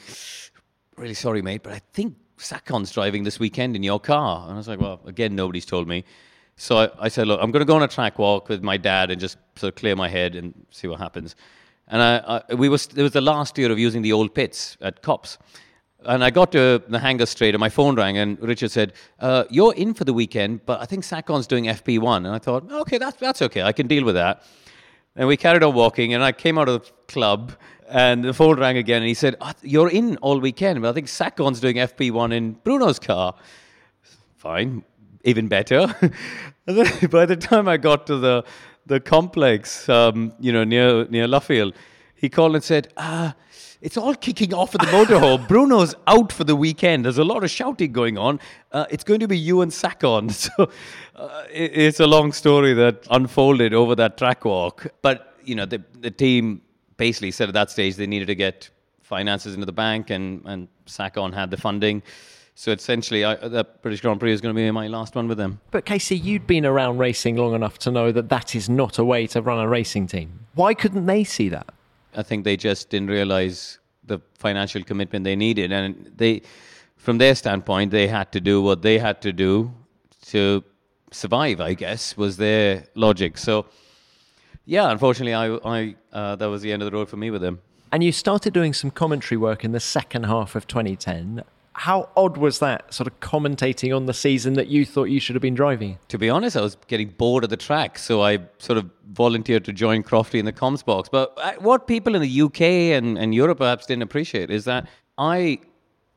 [0.97, 4.43] Really sorry, mate, but I think Sakon's driving this weekend in your car.
[4.43, 6.04] And I was like, Well, again, nobody's told me.
[6.58, 8.78] So I, I, said, look, I'm going to go on a track walk with my
[8.78, 11.36] dad and just sort of clear my head and see what happens.
[11.89, 14.78] And I, I, we was, it was the last year of using the old pits
[14.82, 15.38] at Copse.
[16.06, 19.45] And I got to the hangar straight, and my phone rang, and Richard said, uh,
[19.49, 22.99] "You're in for the weekend, but I think Sakon's doing FP1." And I thought, "Okay,
[22.99, 23.63] that's that's okay.
[23.63, 24.43] I can deal with that."
[25.15, 27.54] And we carried on walking, and I came out of the club,
[27.88, 30.93] and the phone rang again, and he said, oh, "You're in all weekend, but I
[30.93, 33.36] think Sakon's doing FP1 in Bruno's car."
[34.36, 34.84] Fine,
[35.23, 35.88] even better.
[36.65, 38.43] by the time I got to the
[38.88, 41.73] the complex, um, you know, near near Luffield,
[42.15, 43.36] he called and said, "Ah."
[43.86, 45.48] It's all kicking off at the motorhome.
[45.48, 47.06] Bruno's out for the weekend.
[47.06, 48.39] There's a lot of shouting going on.
[48.71, 50.30] Uh, it's going to be you and Sakon.
[50.36, 50.71] So
[51.15, 54.88] uh, it, it's a long story that unfolded over that track walk.
[55.04, 56.63] But, you know, the, the team
[56.98, 58.71] basically said at that stage they needed to get
[59.04, 62.02] finances into the bank, and, and Sakon had the funding.
[62.56, 65.38] So essentially, I, the British Grand Prix is going to be my last one with
[65.38, 65.60] them.
[65.69, 69.06] But KC, you'd been around racing long enough to know that that is not a
[69.06, 70.48] way to run a racing team.
[70.56, 71.71] Why couldn't they see that?
[72.15, 76.41] I think they just didn't realize the financial commitment they needed, and they,
[76.97, 79.71] from their standpoint, they had to do what they had to do
[80.28, 80.63] to
[81.12, 81.60] survive.
[81.60, 83.38] I guess was their logic.
[83.38, 83.65] So,
[84.65, 87.41] yeah, unfortunately, I, I uh, that was the end of the road for me with
[87.41, 87.62] them.
[87.91, 91.43] And you started doing some commentary work in the second half of 2010
[91.78, 95.36] how odd was that sort of commentating on the season that you thought you should
[95.36, 95.98] have been driving?
[96.08, 99.66] To be honest, I was getting bored of the track, so I sort of volunteered
[99.66, 101.10] to join Crofty in the comms box.
[101.10, 104.88] But uh, what people in the UK and, and Europe perhaps didn't appreciate is that
[105.18, 105.60] I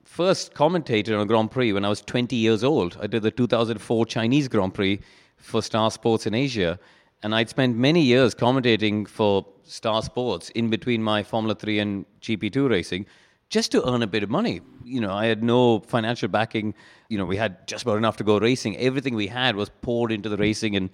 [0.04, 2.96] first commentated on a Grand Prix when I was 20 years old.
[3.00, 5.00] I did the 2004 Chinese Grand Prix
[5.38, 6.78] for Star Sports in Asia.
[7.24, 12.06] And I'd spent many years commentating for Star Sports in between my Formula 3 and
[12.20, 13.06] GP2 racing
[13.50, 14.60] just to earn a bit of money.
[14.84, 16.74] You know, I had no financial backing.
[17.08, 18.76] You know, we had just about enough to go racing.
[18.76, 20.90] Everything we had was poured into the racing and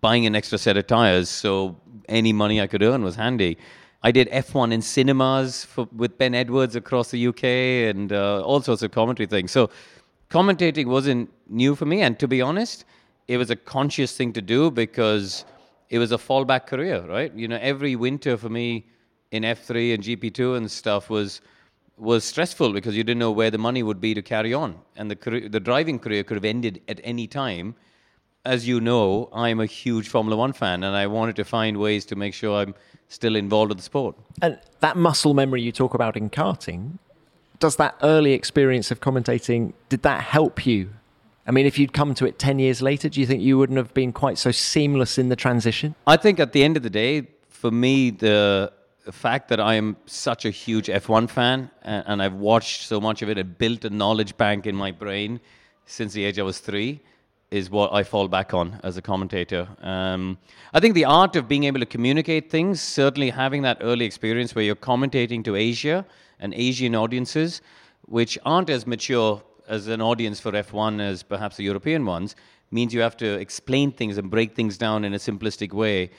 [0.00, 1.28] buying an extra set of tires.
[1.28, 1.76] So
[2.08, 3.56] any money I could earn was handy.
[4.02, 8.60] I did F1 in cinemas for, with Ben Edwards across the UK and uh, all
[8.60, 9.50] sorts of commentary things.
[9.50, 9.70] So
[10.28, 12.02] commentating wasn't new for me.
[12.02, 12.84] And to be honest,
[13.28, 15.46] it was a conscious thing to do because
[15.88, 17.32] it was a fallback career, right?
[17.34, 18.84] You know, every winter for me
[19.30, 21.40] in F3 and GP2 and stuff was–
[21.96, 25.10] was stressful because you didn't know where the money would be to carry on, and
[25.10, 27.74] the the driving career could have ended at any time.
[28.44, 32.04] As you know, I'm a huge Formula One fan, and I wanted to find ways
[32.06, 32.74] to make sure I'm
[33.08, 34.16] still involved in the sport.
[34.42, 36.98] And that muscle memory you talk about in karting,
[37.58, 40.90] does that early experience of commentating did that help you?
[41.46, 43.76] I mean, if you'd come to it ten years later, do you think you wouldn't
[43.78, 45.94] have been quite so seamless in the transition?
[46.06, 48.72] I think at the end of the day, for me, the
[49.04, 53.00] the fact that I am such a huge F1 fan and, and, I've watched so
[53.00, 55.40] much of it and built a knowledge bank in my brain
[55.84, 57.00] since the age I was three
[57.50, 59.68] is what I fall back on as a commentator.
[59.82, 60.38] Um,
[60.72, 64.54] I think the art of being able to communicate things, certainly having that early experience
[64.54, 66.06] where you're commentating to Asia
[66.40, 67.60] and Asian audiences,
[68.06, 72.34] which aren't as mature as an audience for F1 as perhaps the European ones,
[72.70, 76.10] means you have to explain things and break things down in a simplistic way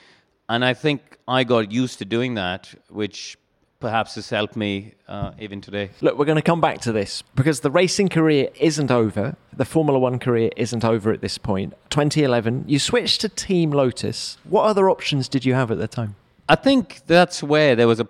[0.50, 3.38] and I think I got used to doing that, which
[3.80, 5.90] perhaps has helped me uh, even today.
[6.02, 9.36] Look, we're going to come back to this because the racing career isn't over.
[9.56, 11.74] The Formula One career isn't over at this point.
[11.90, 14.38] 2011, you switched to Team Lotus.
[14.44, 16.16] What other options did you have at the time?
[16.48, 18.08] I think that's where there was a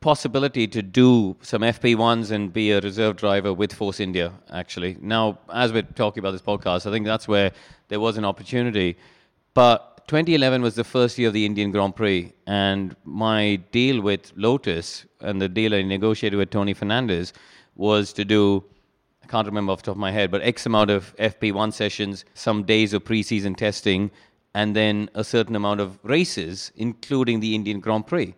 [0.00, 4.96] possibility to do some FP1s and be a reserve driver with Force India, actually.
[5.00, 7.52] Now, as we're talking about this podcast, I think that's where
[7.88, 8.96] there was an opportunity.
[9.52, 14.32] But 2011 was the first year of the Indian Grand Prix, and my deal with
[14.34, 17.32] Lotus and the deal I negotiated with Tony Fernandes
[17.76, 18.64] was to do,
[19.22, 22.24] I can't remember off the top of my head, but X amount of FP1 sessions,
[22.34, 24.10] some days of preseason testing,
[24.52, 28.34] and then a certain amount of races, including the Indian Grand Prix.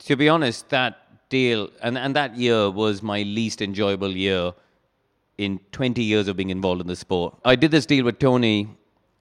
[0.00, 4.52] To be honest, that deal, and, and that year was my least enjoyable year
[5.38, 7.38] in 20 years of being involved in the sport.
[7.42, 8.68] I did this deal with Tony,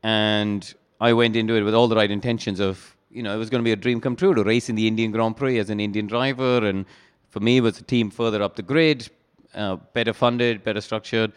[0.04, 3.50] and I went into it with all the right intentions of, you know, it was
[3.50, 5.70] going to be a dream come true to race in the Indian Grand Prix as
[5.70, 6.66] an Indian driver.
[6.66, 6.86] And
[7.30, 9.10] for me, it was a team further up the grid,
[9.56, 11.32] uh, better funded, better structured.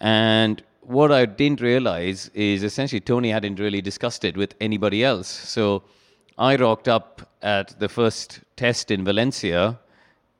[0.00, 5.28] And what I didn't realize is essentially Tony hadn't really discussed it with anybody else.
[5.28, 5.82] So
[6.38, 9.78] I rocked up at the first test in Valencia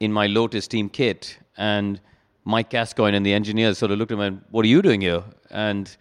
[0.00, 2.00] in my Lotus team kit, and
[2.44, 5.00] Mike Gascoigne and the engineers sort of looked at me and, What are you doing
[5.00, 5.24] here?
[5.50, 5.94] And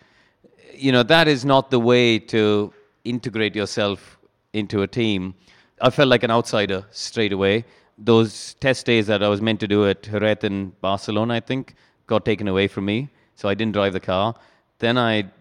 [0.77, 4.17] you know, that is not the way to integrate yourself
[4.53, 5.35] into a team.
[5.81, 7.65] I felt like an outsider straight away.
[7.97, 11.75] Those test days that I was meant to do at Jerez in Barcelona, I think,
[12.07, 13.09] got taken away from me.
[13.35, 14.35] So I didn't drive the car.
[14.79, 15.31] Then I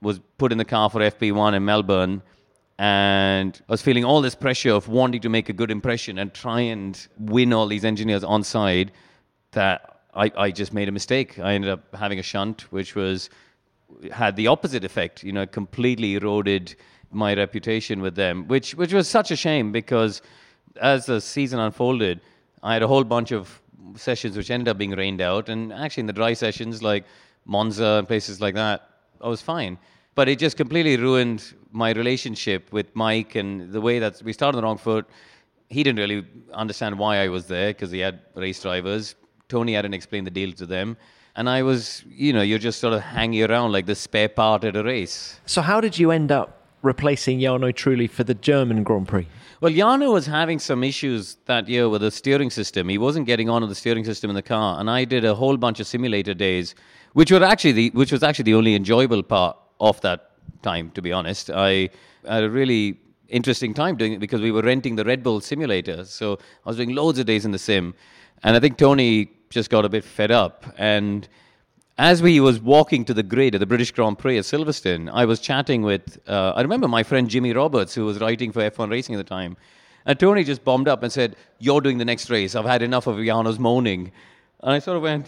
[0.00, 2.22] was put in the car for FP1 in Melbourne,
[2.78, 6.32] And I was feeling all this pressure of wanting to make a good impression and
[6.34, 8.92] try and win all these engineers on side
[9.52, 11.38] that I, I just made a mistake.
[11.38, 13.30] I ended up having a shunt, which was
[14.12, 15.22] had the opposite effect.
[15.22, 16.74] You know, completely eroded
[17.10, 20.22] my reputation with them, which which was such a shame because
[20.80, 22.20] as the season unfolded,
[22.62, 23.60] I had a whole bunch of
[23.96, 27.04] sessions which ended up being rained out, and actually in the dry sessions like
[27.44, 28.88] Monza and places like that,
[29.20, 29.78] I was fine.
[30.14, 34.58] But it just completely ruined my relationship with Mike and the way that we started
[34.58, 35.06] on the wrong foot.
[35.70, 39.14] He didn't really understand why I was there because he had race drivers.
[39.48, 40.96] Tony hadn't explained the deal to them.
[41.34, 44.64] And I was, you know, you're just sort of hanging around like the spare part
[44.64, 45.40] at a race.
[45.46, 49.26] So, how did you end up replacing Jarno Trulli for the German Grand Prix?
[49.60, 52.88] Well, Jarno was having some issues that year with the steering system.
[52.88, 55.34] He wasn't getting on with the steering system in the car, and I did a
[55.34, 56.74] whole bunch of simulator days,
[57.12, 60.90] which were actually the which was actually the only enjoyable part of that time.
[60.90, 61.90] To be honest, I
[62.28, 66.04] had a really interesting time doing it because we were renting the Red Bull simulator,
[66.04, 67.94] so I was doing loads of days in the sim,
[68.42, 71.28] and I think Tony just got a bit fed up and
[71.98, 75.24] as we was walking to the grid at the British Grand Prix at Silverstone, I
[75.24, 78.90] was chatting with, uh, I remember my friend Jimmy Roberts, who was writing for F1
[78.90, 79.56] Racing at the time.
[80.06, 82.54] And Tony just bombed up and said, You're doing the next race.
[82.54, 84.10] I've had enough of Jarno's moaning.
[84.60, 85.26] And I sort of went,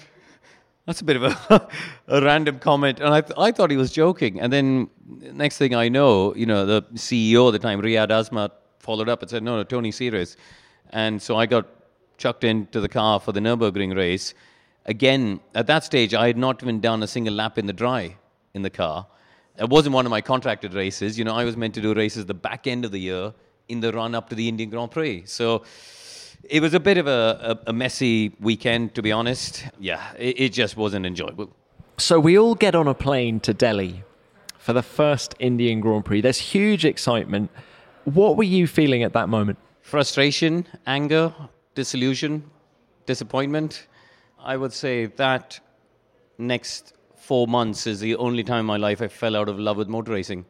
[0.86, 1.68] That's a bit of a,
[2.08, 2.98] a random comment.
[2.98, 4.40] And I, th- I thought he was joking.
[4.40, 8.50] And then next thing I know, you know, the CEO at the time, Riyad Asmat,
[8.80, 10.36] followed up and said, No, no, Tony's serious.
[10.90, 11.68] And so I got
[12.24, 14.34] chucked into the car for the Nürburgring race
[14.86, 18.16] again, at that stage, I had not even done a single lap in the dry
[18.54, 19.06] in the car.
[19.58, 21.18] It wasn't one of my contracted races.
[21.18, 23.32] You know, I was meant to do races the back end of the year
[23.68, 25.24] in the run up to the Indian Grand Prix.
[25.26, 25.64] So
[26.42, 29.66] it was a bit of a, a, a messy weekend, to be honest.
[29.78, 31.50] Yeah, it, it just wasn't enjoyable.
[31.96, 34.02] So we all get on a plane to Delhi
[34.58, 36.20] for the first Indian Grand Prix.
[36.20, 37.50] There's huge excitement.
[38.04, 39.58] What were you feeling at that moment?
[39.82, 41.32] Frustration, anger,
[41.74, 42.50] disillusion,
[43.06, 43.86] disappointment.
[44.38, 45.60] I would say that
[46.38, 49.76] next four months is the only time in my life I fell out of love
[49.76, 50.44] with motor racing.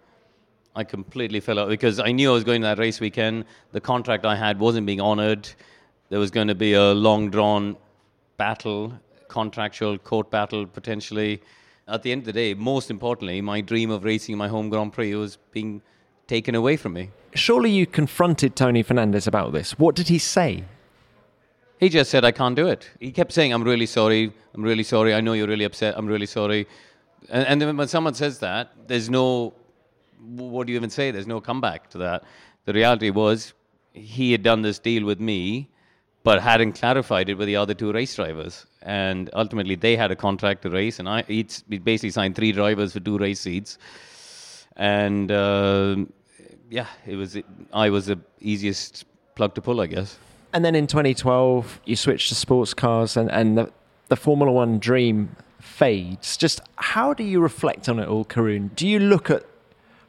[0.77, 3.45] I completely fell out because I knew I was going to that race weekend.
[3.73, 5.49] The contract I had wasn't being honored.
[6.09, 7.77] There was going to be a long drawn
[8.37, 8.93] battle,
[9.29, 11.41] contractual court battle potentially.
[11.87, 14.93] At the end of the day, most importantly, my dream of racing my home Grand
[14.93, 15.81] Prix was being
[16.27, 17.11] taken away from me.
[17.35, 19.79] Surely you confronted Tony Fernandes about this.
[19.79, 20.65] What did he say?
[21.79, 22.89] He just said, I can't do it.
[23.01, 24.33] He kept saying, I'm really sorry.
[24.55, 25.15] I'm really sorry.
[25.15, 25.95] I know you're really upset.
[25.97, 26.67] I'm really sorry.
[27.31, 29.55] And, and then when someone says that, there's no,
[30.21, 31.11] what do you even say?
[31.11, 32.25] There's no comeback to that.
[32.65, 33.53] The reality was,
[33.93, 35.71] he had done this deal with me,
[36.23, 38.67] but hadn't clarified it with the other two race drivers.
[38.83, 43.01] And ultimately, they had a contract to race, and I basically signed three drivers for
[43.01, 43.79] two race seats.
[44.77, 45.97] And uh,
[46.71, 47.39] yeah, it was
[47.73, 50.19] I was the easiest plug to pull, I guess.
[50.55, 53.73] And then in 2012, you switched to sports cars and, and the,
[54.09, 56.37] the Formula One dream fades.
[56.37, 58.73] Just how do you reflect on it all, Karun?
[58.77, 59.45] Do you look at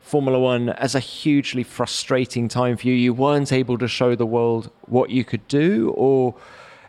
[0.02, 2.94] Formula One as a hugely frustrating time for you?
[2.94, 6.36] You weren't able to show the world what you could do, or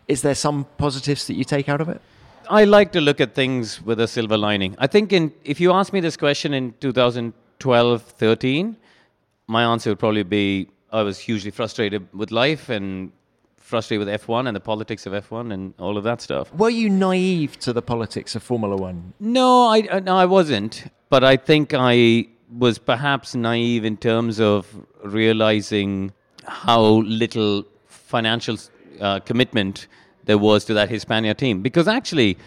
[0.07, 2.03] is there some positives that you take out of it?
[2.51, 4.77] I like to look at things with a silver lining.
[4.79, 8.77] I think in, if you ask me this question in 2012 13,
[9.47, 13.13] my answer would probably be I was hugely frustrated with life and
[13.67, 16.55] frustrated with F1 and the politics of F1 and all of that stuff.
[16.55, 19.13] Were you naive to the politics of Formula One?
[19.19, 20.85] No, I no, I wasn't.
[21.11, 24.69] But I think I was perhaps naive in terms of
[25.05, 26.13] realizing
[26.45, 26.83] how
[27.23, 28.57] little financial
[29.01, 29.89] uh, commitment
[30.27, 31.61] there was to that Hispania team.
[31.61, 32.39] Because actually,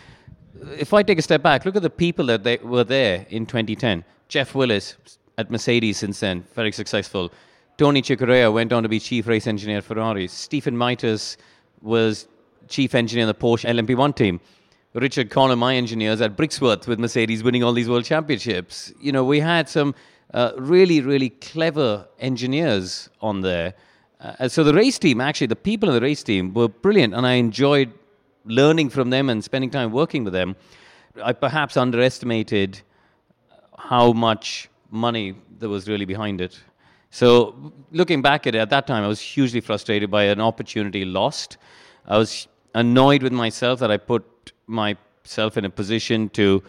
[0.78, 3.46] if I take a step back, look at the people that they were there in
[3.46, 4.06] 2010.
[4.30, 4.96] Geoff Willis
[5.38, 7.32] at Mercedes since then, very successful.
[7.80, 10.28] Tony Cuquerella went on to be chief race engineer at Ferrari.
[10.28, 11.38] Stephen Mitas
[11.82, 12.28] was
[12.68, 14.42] chief engineer in the Porsche LMP1 team.
[14.94, 18.92] Richard Connor, my engineers at Brixworth with Mercedes winning all these world championships.
[19.00, 19.96] You know, we had some
[20.34, 23.76] uh, really, really clever engineers on there.
[24.20, 27.26] Uh, so the race team, actually, the people in the race team were brilliant, and
[27.26, 27.94] I enjoyed
[28.44, 30.58] learning from them and spending time working with them.
[31.24, 32.82] I perhaps underestimated
[33.78, 36.60] how much money there was really behind it.
[37.12, 41.06] So looking back at it, at that time, I was hugely frustrated by an opportunity
[41.06, 41.58] lost.
[42.08, 44.24] I was annoyed with myself that I put
[44.68, 46.64] myself in a position to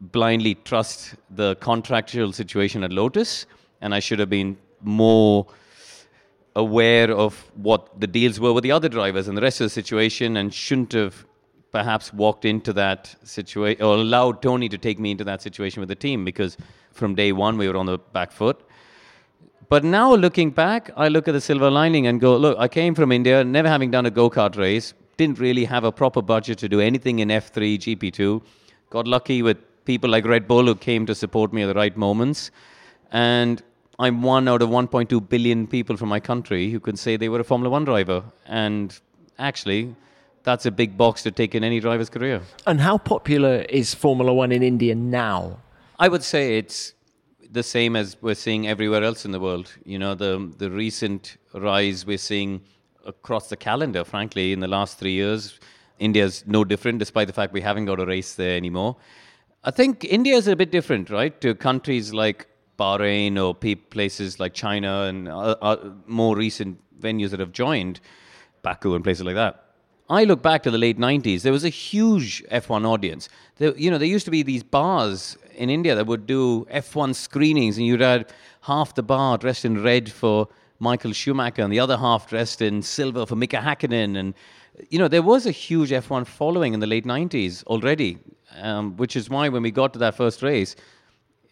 [0.00, 3.46] blindly trust the contractual situation at Lotus,
[3.80, 5.46] and I should have been more
[6.54, 9.70] aware of what the deals were with the other drivers and the rest of the
[9.70, 11.26] situation, and shouldn't have
[11.70, 15.90] perhaps walked into that situation or allowed Tony to take me into that situation with
[15.90, 16.56] the team because
[16.92, 18.62] from day one we were on the back foot
[19.68, 22.94] But now looking back, I look at the silver lining and go, look, I came
[22.94, 26.58] from India, never having done a go kart race, didn't really have a proper budget
[26.58, 28.42] to do anything in F3, GP2.
[28.90, 31.96] Got lucky with people like Red Bull who came to support me at the right
[31.96, 32.52] moments.
[33.10, 33.60] And
[33.98, 37.40] I'm one out of 1.2 billion people from my country who can say they were
[37.40, 38.22] a Formula One driver.
[38.46, 38.96] And
[39.38, 39.96] actually,
[40.44, 42.42] that's a big box to take in any driver's career.
[42.68, 45.58] And how popular is Formula One in India now?
[45.98, 46.92] I would say it's
[47.56, 49.72] the same as we're seeing everywhere else in the world.
[49.84, 52.60] You know, the the recent rise we're seeing
[53.04, 55.58] across the calendar, frankly, in the last three years.
[55.98, 58.96] India's no different, despite the fact we haven't got a race there anymore.
[59.64, 62.46] I think India is a bit different, right, to countries like
[62.78, 68.00] Bahrain or places like China and uh, uh, more recent venues that have joined,
[68.62, 69.62] Baku and places like that.
[70.08, 73.28] I look back to the late 90s, there was a huge F1 audience.
[73.56, 77.14] There, you know, there used to be these bars in India that would do F1
[77.14, 78.28] screenings, and you'd have
[78.62, 80.48] half the bar dressed in red for
[80.78, 84.16] Michael Schumacher and the other half dressed in silver for Mika Hakkinen.
[84.16, 84.34] And,
[84.90, 88.18] you know, there was a huge F1 following in the late 90s already
[88.60, 90.76] um, which is why when we got to that first race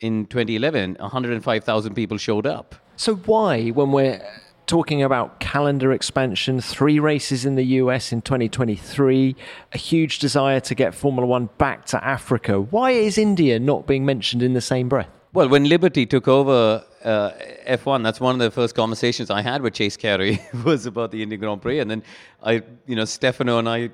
[0.01, 2.75] in 2011, 105,000 people showed up.
[2.97, 4.23] So, why, when we're
[4.67, 9.37] talking about calendar expansion, three races in the US in 2023,
[9.73, 14.05] a huge desire to get Formula One back to Africa, why is India not being
[14.05, 15.09] mentioned in the same breath?
[15.33, 17.31] Well, when Liberty took over uh,
[17.67, 21.23] F1, that's one of the first conversations I had with Chase Carey was about the
[21.23, 22.03] Indian Grand Prix, and then
[22.43, 23.91] I, you know, Stefano and I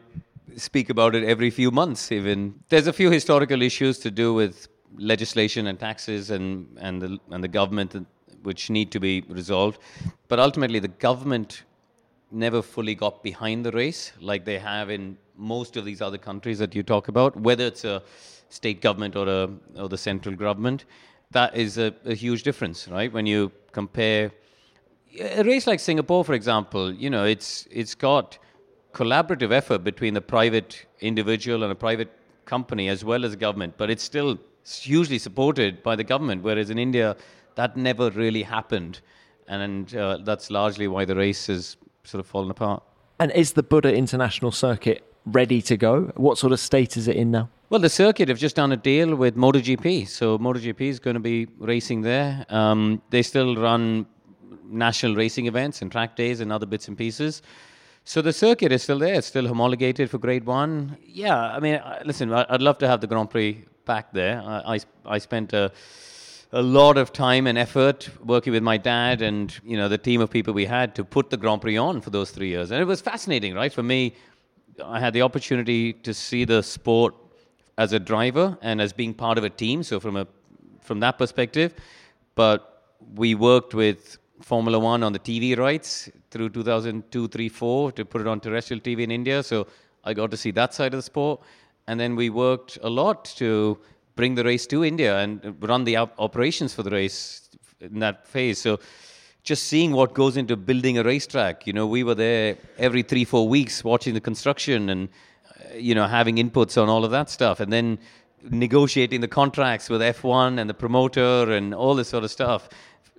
[0.57, 2.13] speak about it every few months.
[2.13, 4.69] Even there's a few historical issues to do with
[4.99, 7.95] legislation and taxes and and the and the government
[8.43, 9.79] which need to be resolved.
[10.29, 11.65] But ultimately, the government
[12.31, 16.59] never fully got behind the race like they have in most of these other countries
[16.59, 18.03] that you talk about, whether it's a
[18.49, 20.85] state government or a or the central government.
[21.33, 23.13] That is a, a huge difference, right?
[23.13, 24.33] When you compare
[25.19, 28.39] a race like Singapore, for example, you know, it's it's got
[28.93, 32.11] collaborative effort between the private individual and a private
[32.45, 36.43] company as well as government, but it's still hugely supported by the government.
[36.43, 37.17] Whereas in India,
[37.61, 39.01] that never really happened,
[39.47, 42.83] and uh, that's largely why the race has sort of fallen apart.
[43.19, 46.11] And is the Buddh International Circuit ready to go?
[46.17, 47.51] What sort of state is it in now?
[47.69, 51.27] Well, the circuit have just done a deal with MotoGP, so MotoGP is going to
[51.35, 52.47] be racing there.
[52.49, 54.07] Um, they still run
[54.65, 57.43] national racing events and track days and other bits and pieces.
[58.05, 59.17] So the circuit is still there.
[59.17, 60.97] It's still homologated for Grade One.
[61.05, 64.41] Yeah, I mean, listen, I'd love to have the Grand Prix back there.
[64.41, 64.79] I I,
[65.17, 65.71] I spent a
[66.53, 70.21] a lot of time and effort working with my dad and you know the team
[70.21, 72.81] of people we had to put the Grand Prix on for those three years, and
[72.81, 73.73] it was fascinating, right?
[73.73, 74.15] For me,
[74.85, 77.15] I had the opportunity to see the sport
[77.79, 79.83] as a driver and as being part of a team.
[79.83, 80.27] So from a
[80.83, 81.75] from that perspective,
[82.35, 88.05] but we worked with Formula One on the TV rights through 2002, 3, 4 to
[88.05, 89.43] put it on terrestrial TV in India.
[89.43, 89.67] So
[90.05, 91.41] I got to see that side of the sport.
[91.87, 93.79] And then we worked a lot to
[94.21, 97.49] bring the race to India and run the op- operations for the race
[97.81, 98.59] in that phase.
[98.61, 98.79] So
[99.43, 103.25] just seeing what goes into building a racetrack, you know, we were there every three,
[103.25, 107.31] four weeks watching the construction and, uh, you know, having inputs on all of that
[107.31, 107.61] stuff.
[107.61, 107.99] And then
[108.43, 112.69] negotiating the contracts with F1 and the promoter and all this sort of stuff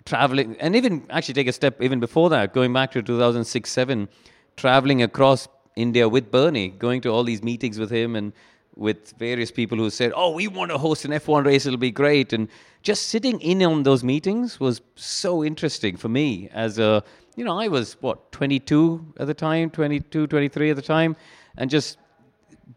[0.05, 4.07] traveling, and even actually take a step even before that, going back to 2006 7,
[4.55, 8.33] traveling across India with Bernie, going to all these meetings with him and
[8.75, 11.91] with various people who said, Oh, we want to host an F1 race, it'll be
[11.91, 12.33] great.
[12.33, 12.47] And
[12.83, 17.03] just sitting in on those meetings was so interesting for me as a,
[17.35, 21.15] you know, I was what, 22 at the time, 22, 23 at the time,
[21.57, 21.97] and just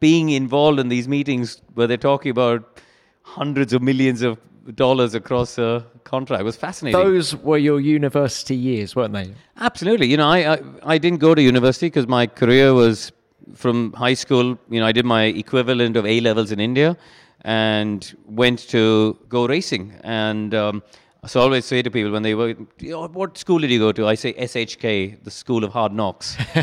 [0.01, 2.80] being involved in these meetings where they're talking about
[3.22, 4.38] hundreds of millions of
[4.74, 6.40] dollars across a contract.
[6.40, 7.01] It was fascinating.
[7.01, 9.34] Those were your university years, weren't they?
[9.59, 10.09] Absolutely.
[10.09, 13.12] You know, I, I, I didn't go to university because my career was
[13.55, 14.59] from high school.
[14.70, 16.97] You know, I did my equivalent of A levels in India
[17.42, 19.95] and went to go racing.
[20.03, 20.82] And um,
[21.26, 24.07] so I always say to people when they were, what school did you go to?
[24.07, 26.36] I say SHK, the School of Hard Knocks.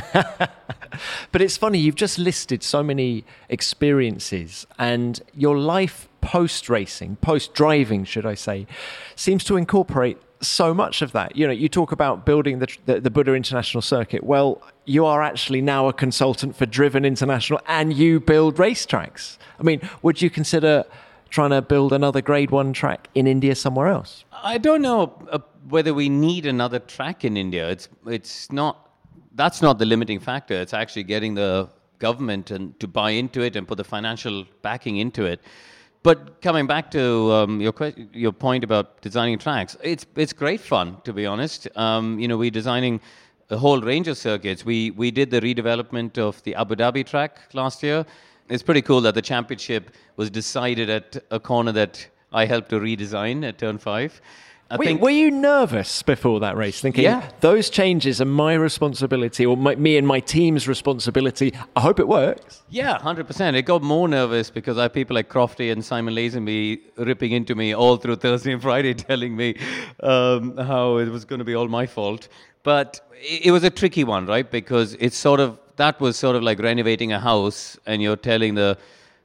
[1.31, 7.53] but it's funny, you've just listed so many experiences, and your life post racing, post
[7.53, 8.67] driving, should I say,
[9.15, 11.35] seems to incorporate so much of that.
[11.35, 14.23] You know, you talk about building the, the, the, Buddh International Circuit.
[14.23, 19.37] Well, you are actually now a consultant for Driven International and you build racetracks.
[19.59, 20.83] I mean, would you consider
[21.29, 24.25] trying to build another grade one track in India somewhere else?
[24.43, 25.39] I don't know uh,
[25.69, 27.69] whether we need another track in India.
[27.69, 28.89] It's it's not
[29.35, 30.55] that's not the limiting factor.
[30.55, 31.69] It's actually getting the
[31.99, 35.39] government and to buy into it and put the financial backing into it.
[36.03, 40.59] But coming back to um, your que- your point about designing tracks, it's it's great
[40.59, 41.67] fun to be honest.
[41.77, 42.99] Um, you know, we're designing
[43.51, 44.65] a whole range of circuits.
[44.65, 48.05] We we did the redevelopment of the Abu Dhabi track last year.
[48.49, 52.79] It's pretty cool that the championship was decided at a corner that I helped to
[52.79, 54.21] redesign at Turn Five.
[54.71, 57.29] I Were, think were you nervous before that race, thinking Yeah.
[57.41, 61.53] those changes are my responsibility or my, me and my team's responsibility?
[61.75, 62.61] I hope it works.
[62.69, 63.57] Yeah, hundred percent.
[63.57, 67.53] It got more nervous because I had people like Crofty and Simon Lazenby ripping into
[67.53, 69.55] me all through Thursday and Friday, telling me
[70.01, 72.29] um, how it was going to be all my fault.
[72.63, 74.49] But it, it was a tricky one, right?
[74.49, 78.55] Because it's sort of that was sort of like renovating a house, and you're telling
[78.55, 78.77] the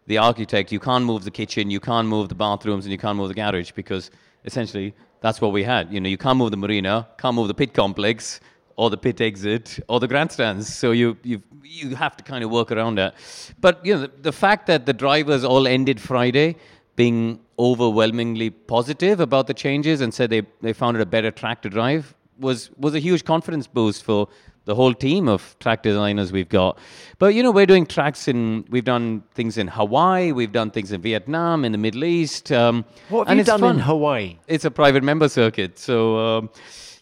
[0.08, 3.16] the architect you can't move the kitchen, you can't move the bathrooms, and you can't
[3.16, 4.10] move the garage because
[4.44, 5.92] essentially that's what we had.
[5.92, 8.40] You know, you can't move the marina, can't move the pit complex,
[8.76, 10.74] or the pit exit, or the grandstands.
[10.74, 13.14] So you you you have to kind of work around that.
[13.60, 16.56] But you know, the, the fact that the drivers all ended Friday
[16.94, 21.62] being overwhelmingly positive about the changes and said they, they found it a better track
[21.62, 24.28] to drive was was a huge confidence boost for
[24.66, 26.78] the whole team of track designers we've got.
[27.18, 30.92] But you know, we're doing tracks in we've done things in Hawaii, we've done things
[30.92, 32.52] in Vietnam, in the Middle East.
[32.52, 33.76] Um, What have and you it's done fun.
[33.76, 34.36] in Hawaii?
[34.46, 36.18] It's a private member circuit, so.
[36.18, 36.50] Um,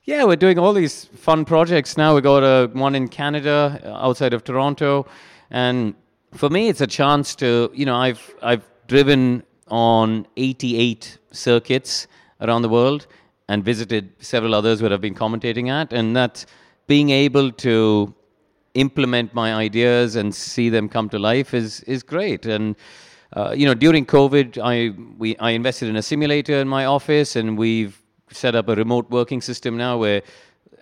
[0.07, 2.15] yeah, we're doing all these fun projects now.
[2.15, 5.07] We got a one in Canada, uh, outside of Toronto,
[5.51, 5.95] and
[6.35, 12.07] for me, it's a chance to, you know, I've I've driven on 88 circuits
[12.43, 13.07] around the world
[13.49, 16.45] and visited several others where I've been commentating at, and that
[16.87, 18.15] being able to
[18.75, 22.47] implement my ideas and see them come to life is is great.
[22.47, 22.77] And
[23.33, 27.37] uh, you know, during COVID, I we I invested in a simulator in my office,
[27.37, 30.23] and we've set up a remote working system now where,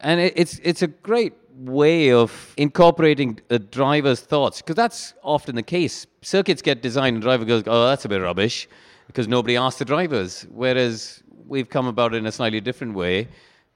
[0.01, 5.55] and it, it's it's a great way of incorporating a driver's thoughts because that's often
[5.55, 6.07] the case.
[6.23, 8.69] Circuits get designed, and driver goes, "Oh, that's a bit rubbish,"
[9.07, 10.47] because nobody asked the drivers.
[10.51, 13.29] Whereas we've come about it in a slightly different way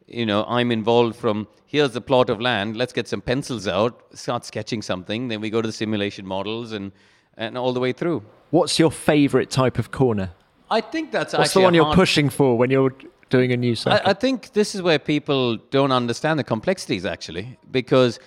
[0.07, 4.00] you know, I'm involved from here's the plot of land, let's get some pencils out,
[4.14, 6.92] start sketching something, then we go to the simulation models and,
[7.36, 8.22] and all the way through.
[8.50, 10.30] What's your favourite type of corner?
[10.70, 12.94] I think that's What's actually the one you're hard- pushing for when you're
[13.30, 14.07] doing a new circuit?
[14.07, 18.20] I, I think this is where people don't understand the complexities actually, because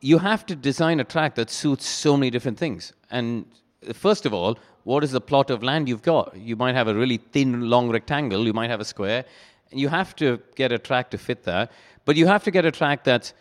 [0.00, 2.92] you have to design a track that suits so many different things.
[3.10, 3.46] And
[3.92, 6.36] first of all, what is the plot of land you've got?
[6.36, 9.24] You might have a really thin, long rectangle, you might have a square,
[9.72, 11.72] you have to get a track to fit that.
[12.04, 13.34] But you have to get a track that's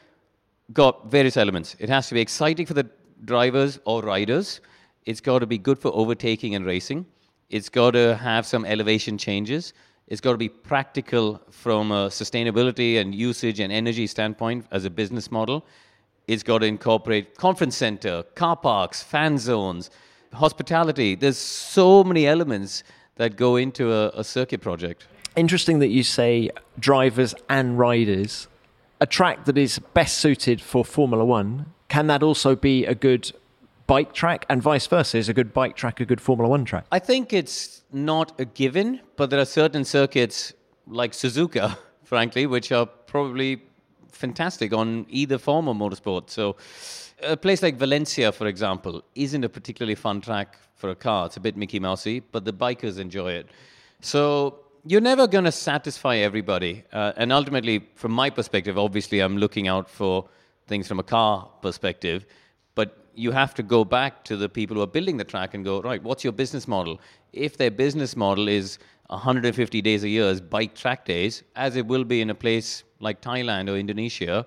[0.73, 1.75] got various elements.
[1.80, 2.89] It has to be exciting for the
[3.25, 4.61] drivers or riders.
[5.05, 7.05] It's got to be good for overtaking and racing.
[7.49, 9.73] It's got to have some elevation changes.
[10.07, 14.89] It's got to be practical from a sustainability and usage and energy standpoint as a
[14.89, 15.65] business model.
[16.28, 19.89] It's got to incorporate conference center, car parks, fan zones,
[20.34, 21.15] hospitality.
[21.15, 22.84] There's so many elements
[23.15, 25.07] that go into a, a circuit project.
[25.38, 28.48] Interesting that you say drivers and riders.
[29.00, 33.32] A track that is best suited for Formula One, can that also be a good
[33.86, 35.20] bike track and vice versa?
[35.20, 36.88] Is a good bike track a good Formula One track?
[36.92, 40.54] I think it's not a given, but there are certain circuits
[40.88, 43.62] like Suzuka, frankly, which are probably
[44.12, 46.32] fantastic on either form of motorsport.
[46.32, 46.56] So,
[47.22, 51.28] a place like Valencia, for example, isn't a particularly fun track for a car.
[51.28, 53.50] It's a bit Mickey Mousey, but the bikers enjoy it.
[54.02, 56.84] So, you're never going to satisfy everybody.
[56.94, 60.30] Uh, and ultimately, from my perspective, obviously, I'm looking out for
[60.68, 62.26] things from a car perspective.
[62.74, 65.66] But you have to go back to the people who are building the track and
[65.66, 67.02] go, right, what's your business model?
[67.34, 71.86] If their business model is 150 days a year as bike track days, as it
[71.86, 74.46] will be in a place like Thailand or Indonesia,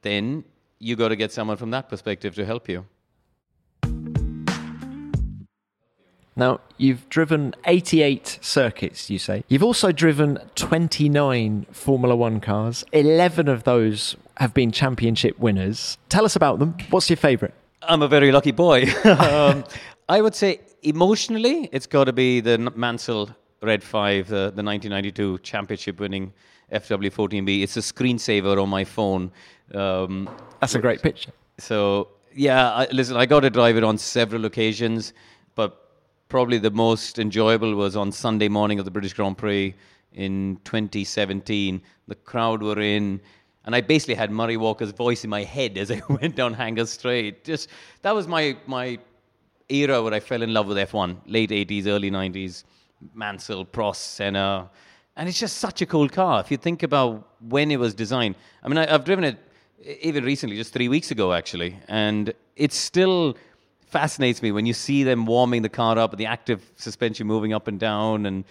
[0.00, 0.44] then
[0.78, 2.86] you got to get someone from that perspective to help you.
[6.36, 9.42] Now, you've driven 88 circuits, you say.
[9.48, 12.84] You've also driven 29 Formula One cars.
[12.92, 15.96] 11 of those have been championship winners.
[16.10, 16.76] Tell us about them.
[16.90, 17.54] What's your favourite?
[17.82, 18.84] I'm a very lucky boy.
[19.04, 19.64] um,
[20.10, 23.30] I would say emotionally, it's got to be the Mansell
[23.62, 26.32] Red 5, the, the 1992 championship winning
[26.72, 27.62] FW14B.
[27.62, 29.32] It's a screensaver on my phone.
[29.74, 30.28] Um,
[30.60, 31.32] That's a great picture.
[31.58, 35.14] so, yeah, I, listen, I got to drive it on several occasions,
[36.28, 39.74] probably the most enjoyable was on Sunday morning of the British Grand Prix
[40.12, 41.80] in 2017.
[42.08, 43.20] The crowd were in,
[43.64, 46.86] and I basically had Murray Walker's voice in my head as I went down Hangar
[46.86, 47.44] Straight.
[47.44, 47.68] Just
[48.02, 48.98] that was my my
[49.68, 52.64] era where I fell in love with F1, late 80s, early 90s.
[53.14, 54.70] Mansell, Prost, Senna,
[55.16, 56.40] and it's just such a cool car.
[56.40, 59.38] If you think about when it was designed, I mean, I, I've driven it
[60.00, 63.36] even recently, just three weeks ago, actually, and it's still
[63.86, 67.68] fascinates me when you see them warming the car up, the active suspension moving up
[67.68, 68.44] and down, and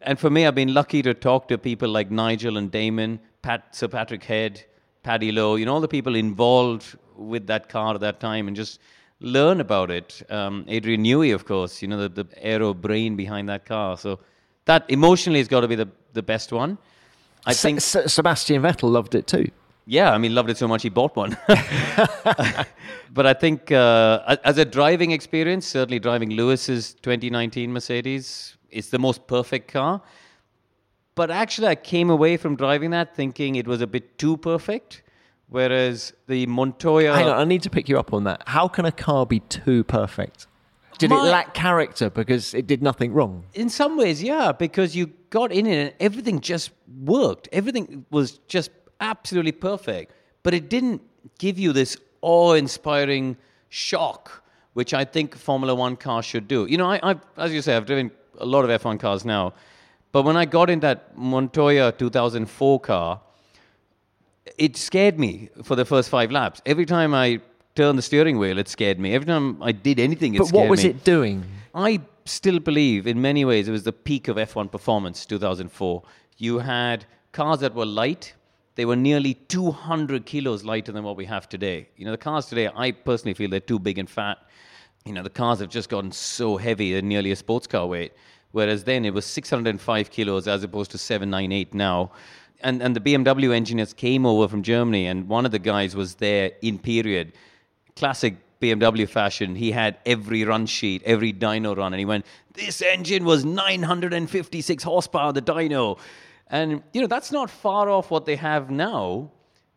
[0.00, 3.74] and for me, I've been lucky to talk to people like Nigel and Damon, Pat,
[3.74, 4.64] Sir Patrick Head,
[5.04, 8.56] Paddy Lowe, you know, all the people involved with that car at that time, and
[8.56, 8.80] just
[9.20, 10.22] learn about it.
[10.28, 13.96] Um, Adrian Newey, of course, you know, the, the aero brain behind that car.
[13.96, 14.18] So
[14.64, 16.78] that emotionally has got to be the, the best one.
[17.46, 19.50] I think Se- Sebastian Vettel loved it too.
[19.86, 21.36] Yeah, I mean, loved it so much he bought one.
[21.46, 28.98] but I think uh, as a driving experience, certainly driving Lewis's 2019 Mercedes is the
[28.98, 30.00] most perfect car.
[31.14, 35.02] But actually, I came away from driving that thinking it was a bit too perfect.
[35.48, 37.14] Whereas the Montoya.
[37.14, 38.42] Hang on, I need to pick you up on that.
[38.46, 40.46] How can a car be too perfect?
[40.98, 43.44] Did it lack character because it did nothing wrong?
[43.54, 46.70] In some ways, yeah, because you got in it and everything just
[47.02, 47.48] worked.
[47.52, 48.70] Everything was just
[49.02, 50.14] absolutely perfect.
[50.42, 51.02] But it didn't
[51.38, 53.36] give you this awe inspiring
[53.68, 54.42] shock,
[54.72, 56.66] which I think Formula One cars should do.
[56.66, 59.52] You know, I, I, as you say, I've driven a lot of F1 cars now.
[60.12, 63.20] But when I got in that Montoya 2004 car,
[64.58, 66.60] it scared me for the first five laps.
[66.66, 67.40] Every time I
[67.74, 69.14] turned the steering wheel, it scared me.
[69.14, 70.58] Every time I did anything, it But scared me.
[70.58, 70.90] But what was me.
[70.90, 71.44] it doing?
[71.74, 76.02] I still believe, in many ways, it was the peak of F1 performance, 2004.
[76.36, 78.34] You had cars that were light.
[78.74, 81.88] They were nearly 200 kilos lighter than what we have today.
[81.96, 84.38] You know, the cars today, I personally feel they're too big and fat.
[85.04, 88.12] You know, the cars have just gotten so heavy, they're nearly a sports car weight.
[88.52, 92.12] Whereas then it was 605 kilos as opposed to 798 now.
[92.60, 96.16] And, and the BMW engineers came over from Germany, and one of the guys was
[96.16, 97.32] there in period
[97.96, 102.80] classic BMW fashion, he had every run sheet, every dyno run, and he went, This
[102.80, 105.98] engine was 956 horsepower, the dyno.
[106.52, 109.30] And, you know, that's not far off what they have now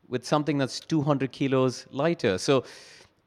[0.09, 2.38] with something that's 200 kilos lighter.
[2.38, 2.65] So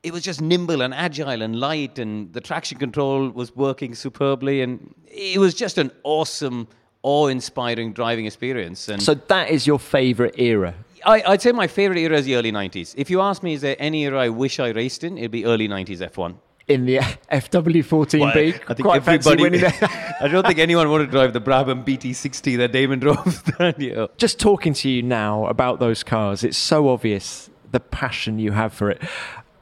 [0.03, 4.61] it was just nimble and agile and light, and the traction control was working superbly.
[4.61, 6.69] And it was just an awesome,
[7.03, 8.89] awe inspiring driving experience.
[8.89, 10.75] And So that is your favorite era.
[11.07, 12.95] I, I'd say my favorite era is the early 90s.
[12.97, 15.17] If you ask me, is there any era I wish I raced in?
[15.17, 16.35] It'd be early 90s F1.
[16.69, 16.97] In the
[17.33, 18.25] FW14B,
[18.69, 19.43] I think quite fancy everybody.
[19.43, 19.83] winning it.
[20.21, 24.09] I don't think anyone wanted to drive the Brabham BT60 that Damon drove that year.
[24.19, 28.73] Just talking to you now about those cars, it's so obvious the passion you have
[28.73, 29.03] for it.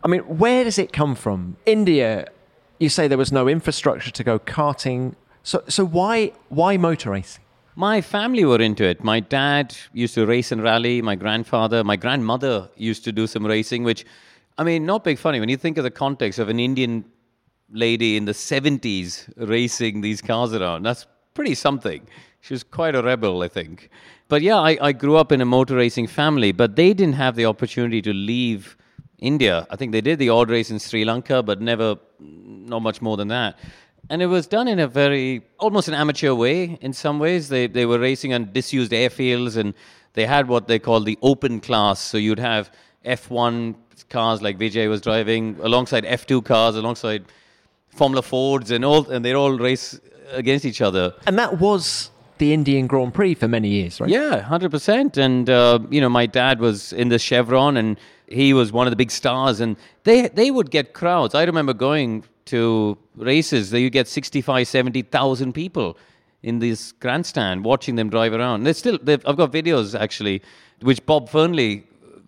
[0.02, 1.56] I mean, where does it come from?
[1.64, 2.28] India,
[2.78, 5.14] you say there was no infrastructure to go karting.
[5.42, 7.42] So, so why, why motor racing?
[7.74, 9.04] My family were into it.
[9.04, 11.02] My dad used to race and rally.
[11.02, 14.04] My grandfather, my grandmother used to do some racing, which,
[14.58, 15.40] I mean, not big funny.
[15.40, 17.04] When you think of the context of an Indian
[17.70, 22.06] lady in the 70s racing these cars around, that's pretty something.
[22.40, 23.90] She was quite a rebel, I think.
[24.28, 27.36] But yeah, I, I grew up in a motor racing family, but they didn't have
[27.36, 28.76] the opportunity to leave
[29.18, 29.66] India.
[29.70, 33.16] I think they did the odd race in Sri Lanka, but never, not much more
[33.16, 33.58] than that.
[34.08, 37.48] And it was done in a very, almost an amateur way in some ways.
[37.48, 39.74] They, they were racing on disused airfields and
[40.12, 42.00] they had what they called the open class.
[42.00, 42.70] So you'd have
[43.04, 43.74] F1
[44.10, 47.24] cars like Vijay was driving alongside F2 cars, alongside
[47.88, 49.98] Formula Fords, and all, and they'd all race
[50.32, 51.14] against each other.
[51.26, 54.10] And that was the Indian Grand Prix for many years, right?
[54.10, 55.16] Yeah, hundred percent.
[55.16, 57.98] And uh, you know, my dad was in the Chevron, and
[58.28, 59.60] he was one of the big stars.
[59.60, 61.34] And they they would get crowds.
[61.34, 63.70] I remember going to races.
[63.70, 65.96] That you get 65, 70,000 people
[66.42, 68.64] in this grandstand watching them drive around.
[68.64, 68.98] They're still.
[69.02, 70.42] they've- I've got videos actually,
[70.82, 71.84] which Bob Fernley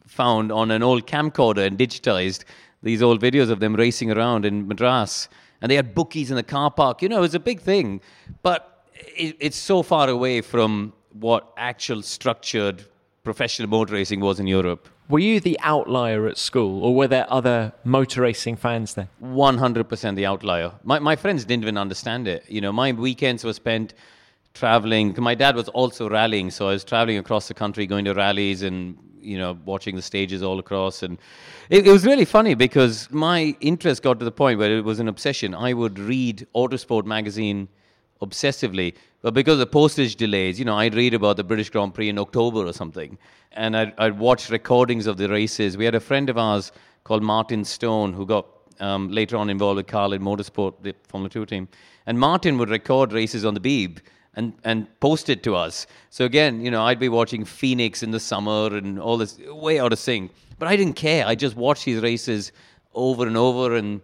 [0.09, 2.44] found on an old camcorder and digitized
[2.82, 5.28] these old videos of them racing around in Madras.
[5.61, 7.02] And they had bookies in the car park.
[7.02, 8.00] You know, it was a big thing.
[8.42, 12.84] But it, it's so far away from what actual structured
[13.24, 14.88] professional motor racing was in Europe.
[15.09, 19.09] Were you the outlier at school, or were there other motor racing fans there?
[19.22, 20.72] 100% the outlier.
[20.84, 22.44] My, my friends didn't even understand it.
[22.48, 23.94] You know, my weekends were spent
[24.52, 25.14] traveling.
[25.18, 28.62] My dad was also rallying, so I was traveling across the country, going to rallies
[28.62, 28.98] and,
[29.29, 31.03] you know, watching the stages all across.
[31.03, 31.18] And
[31.68, 34.99] it, it was really funny because my interest got to the point where it was
[34.99, 35.55] an obsession.
[35.55, 37.68] I would read Autosport magazine
[38.22, 38.95] obsessively.
[39.20, 42.18] But because of postage delays, you know, I'd read about the British Grand Prix in
[42.18, 43.18] October or something.
[43.53, 45.76] And I'd, I'd watch recordings of the races.
[45.76, 46.72] We had a friend of ours
[47.05, 48.47] called Martin Stone who got
[48.81, 51.68] um, later on involved with Carlin Motorsport, the Formula 2 team.
[52.07, 53.99] And Martin would record races on the Beeb
[54.35, 55.87] and, and post it to us.
[56.11, 59.79] So again, you know, I'd be watching Phoenix in the summer and all this, way
[59.79, 60.33] out of sync.
[60.59, 61.26] But I didn't care.
[61.26, 62.53] I just watched these races
[62.95, 63.76] over and over.
[63.76, 64.01] And,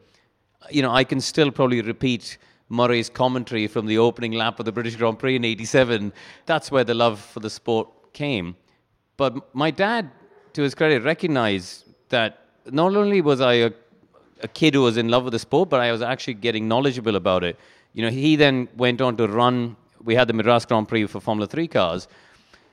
[0.71, 4.73] you know, I can still probably repeat Murray's commentary from the opening lap of the
[4.73, 6.13] British Grand Prix in 87.
[6.47, 8.57] That's where the love for the sport came.
[9.17, 10.11] But my dad,
[10.55, 13.71] to his credit, recognized that not only was I a
[14.45, 17.17] a kid who was in love with the sport, but I was actually getting knowledgeable
[17.17, 17.59] about it.
[17.95, 19.77] You know, he then went on to run.
[20.05, 22.09] We had the Madras Grand Prix for Formula Three cars,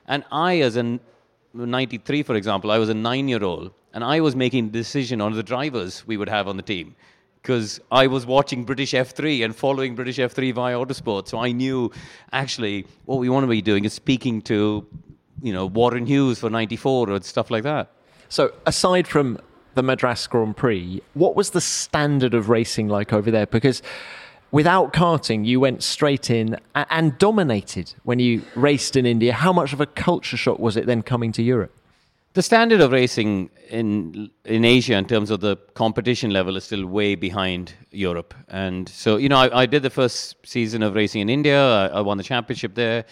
[0.06, 1.00] and I, as a
[1.54, 6.06] 93, for example, I was a nine-year-old, and I was making decision on the drivers
[6.06, 6.94] we would have on the team
[7.42, 11.26] because I was watching British F3 and following British F3 via Autosport.
[11.26, 11.90] So I knew
[12.32, 14.86] actually what we want to be doing is speaking to,
[15.42, 17.90] you know, Warren Hughes for 94 or stuff like that.
[18.28, 19.38] So aside from
[19.74, 23.46] the Madras Grand Prix, what was the standard of racing like over there?
[23.46, 23.82] Because
[24.52, 29.32] without karting, you went straight in and dominated when you raced in India.
[29.32, 31.74] How much of a culture shock was it then coming to Europe?
[32.34, 36.86] The standard of racing in in Asia in terms of the competition level is still
[36.86, 41.20] way behind Europe, and so you know I, I did the first season of racing
[41.20, 41.60] in India.
[41.62, 43.04] I, I won the championship there.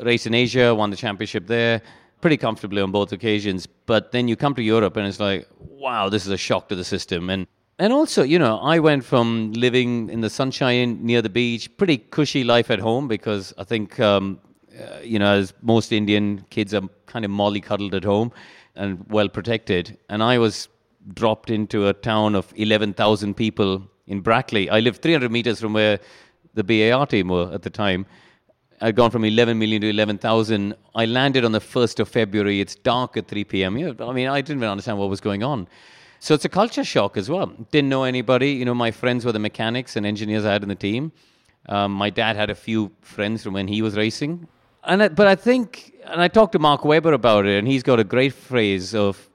[0.00, 1.82] Race in Asia, won the championship there
[2.20, 3.66] pretty comfortably on both occasions.
[3.66, 6.74] But then you come to Europe and it's like, wow, this is a shock to
[6.74, 7.30] the system.
[7.30, 7.46] And
[7.78, 11.98] and also, you know, I went from living in the sunshine near the beach, pretty
[11.98, 14.40] cushy life at home because I think, um,
[14.80, 18.32] uh, you know, as most Indian kids are kind of mollycoddled at home
[18.76, 19.98] and well protected.
[20.08, 20.68] And I was
[21.12, 24.70] dropped into a town of 11,000 people in Brackley.
[24.70, 26.00] I lived 300 meters from where
[26.54, 28.06] the BAR team were at the time.
[28.80, 30.74] I'd gone from 11 million to 11,000.
[30.94, 32.60] I landed on the 1st of February.
[32.60, 33.76] It's dark at 3 p.m.
[33.76, 35.68] I mean, I didn't even understand what was going on.
[36.18, 37.46] So it's a culture shock as well.
[37.70, 38.52] Didn't know anybody.
[38.52, 41.12] You know, my friends were the mechanics and engineers I had in the team.
[41.68, 44.46] Um, my dad had a few friends from when he was racing.
[44.84, 47.82] And I, but I think, and I talked to Mark Webber about it, and he's
[47.82, 49.28] got a great phrase of,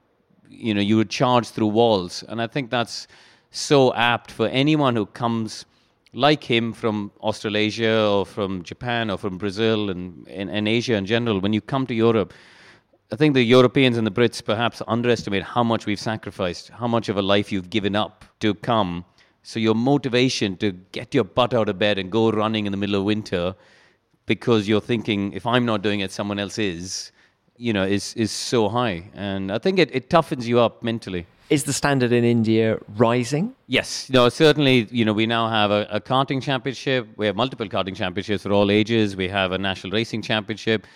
[0.48, 2.24] you know, you would charge through walls.
[2.28, 3.06] And I think that's
[3.50, 5.66] so apt for anyone who comes
[6.14, 11.06] like him from Australasia or from Japan or from Brazil and, and, and, Asia in
[11.06, 12.34] general, when you come to Europe,
[13.12, 17.10] I think the Europeans and the Brits perhaps underestimate how much we've sacrificed, how much
[17.10, 19.04] of a life you've given up to come.
[19.42, 22.78] So your motivation to get your butt out of bed and go running in the
[22.78, 23.54] middle of winter
[24.24, 27.12] because you're thinking, if I'm not doing it, someone else is,
[27.58, 29.10] you know, is, is so high.
[29.12, 31.26] And I think it, it toughens you up mentally.
[31.52, 33.54] Is the standard in India rising?
[33.66, 34.88] Yes, no, certainly.
[34.90, 37.06] You know, we now have a, a karting championship.
[37.18, 39.16] We have multiple karting championships for all ages.
[39.16, 40.86] We have a national racing championship.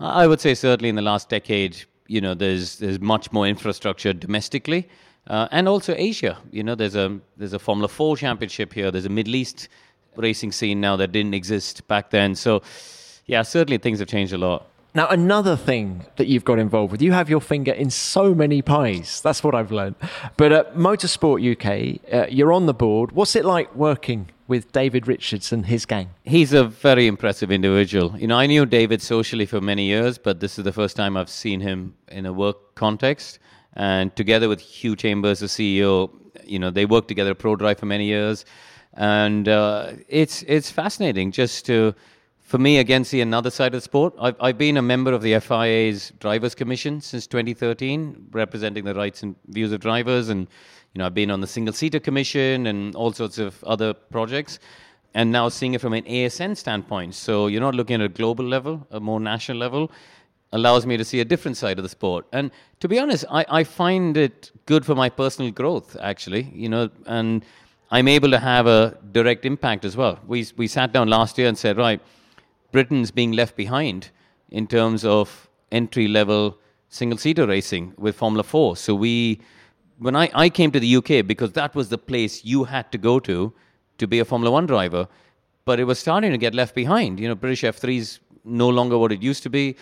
[0.00, 4.14] I would say certainly in the last decade, you know, there's there's much more infrastructure
[4.14, 4.88] domestically,
[5.26, 6.38] uh, and also Asia.
[6.50, 8.90] You know, there's a there's a Formula Four championship here.
[8.90, 9.68] There's a Middle East
[10.16, 12.34] racing scene now that didn't exist back then.
[12.34, 12.62] So,
[13.26, 14.66] yeah, certainly things have changed a lot.
[14.96, 18.62] Now, another thing that you've got involved with, you have your finger in so many
[18.62, 19.20] pies.
[19.20, 19.96] That's what I've learned.
[20.38, 23.12] But at Motorsport UK, uh, you're on the board.
[23.12, 26.08] What's it like working with David Richards and his gang?
[26.24, 28.18] He's a very impressive individual.
[28.18, 31.14] You know, I knew David socially for many years, but this is the first time
[31.14, 33.38] I've seen him in a work context.
[33.74, 36.10] And together with Hugh Chambers, the CEO,
[36.46, 38.46] you know, they worked together at ProDrive for many years.
[38.94, 41.94] And uh, it's, it's fascinating just to
[42.46, 44.14] for me, again, see another side of the sport.
[44.20, 49.24] I've, I've been a member of the FIA's Drivers Commission since 2013, representing the rights
[49.24, 50.28] and views of drivers.
[50.28, 50.46] And,
[50.94, 54.60] you know, I've been on the Single Seater Commission and all sorts of other projects.
[55.12, 57.16] And now seeing it from an ASN standpoint.
[57.16, 59.90] So you're not looking at a global level, a more national level,
[60.52, 62.26] allows me to see a different side of the sport.
[62.32, 66.68] And to be honest, I, I find it good for my personal growth, actually, you
[66.68, 67.44] know, and
[67.90, 70.20] I'm able to have a direct impact as well.
[70.28, 72.00] We, we sat down last year and said, right,
[72.76, 74.10] Britain's being left behind
[74.50, 76.58] in terms of entry level
[76.90, 78.76] single seater racing with Formula 4.
[78.76, 79.40] So we
[79.98, 82.98] when I, I came to the UK because that was the place you had to
[82.98, 83.54] go to
[83.96, 85.08] to be a Formula One driver.
[85.64, 87.18] But it was starting to get left behind.
[87.18, 89.74] You know, British F3 is no longer what it used to be.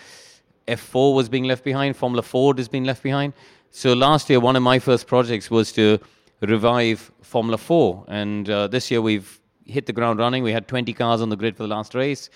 [0.69, 1.97] F4 was being left behind.
[1.97, 3.33] Formula Ford is being left behind.
[3.71, 5.99] So last year, one of my first projects was to
[6.39, 8.05] revive Formula 4.
[8.07, 10.43] And uh, this year, we've hit the ground running.
[10.43, 12.29] We had 20 cars on the grid for the last race.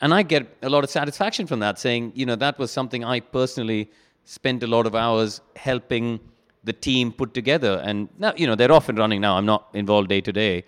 [0.00, 3.04] And I get a lot of satisfaction from that, saying, you know, that was something
[3.04, 3.90] I personally
[4.24, 6.20] spent a lot of hours helping
[6.64, 7.82] the team put together.
[7.84, 9.36] And now, you know, they're off and running now.
[9.36, 10.64] I'm not involved day to day.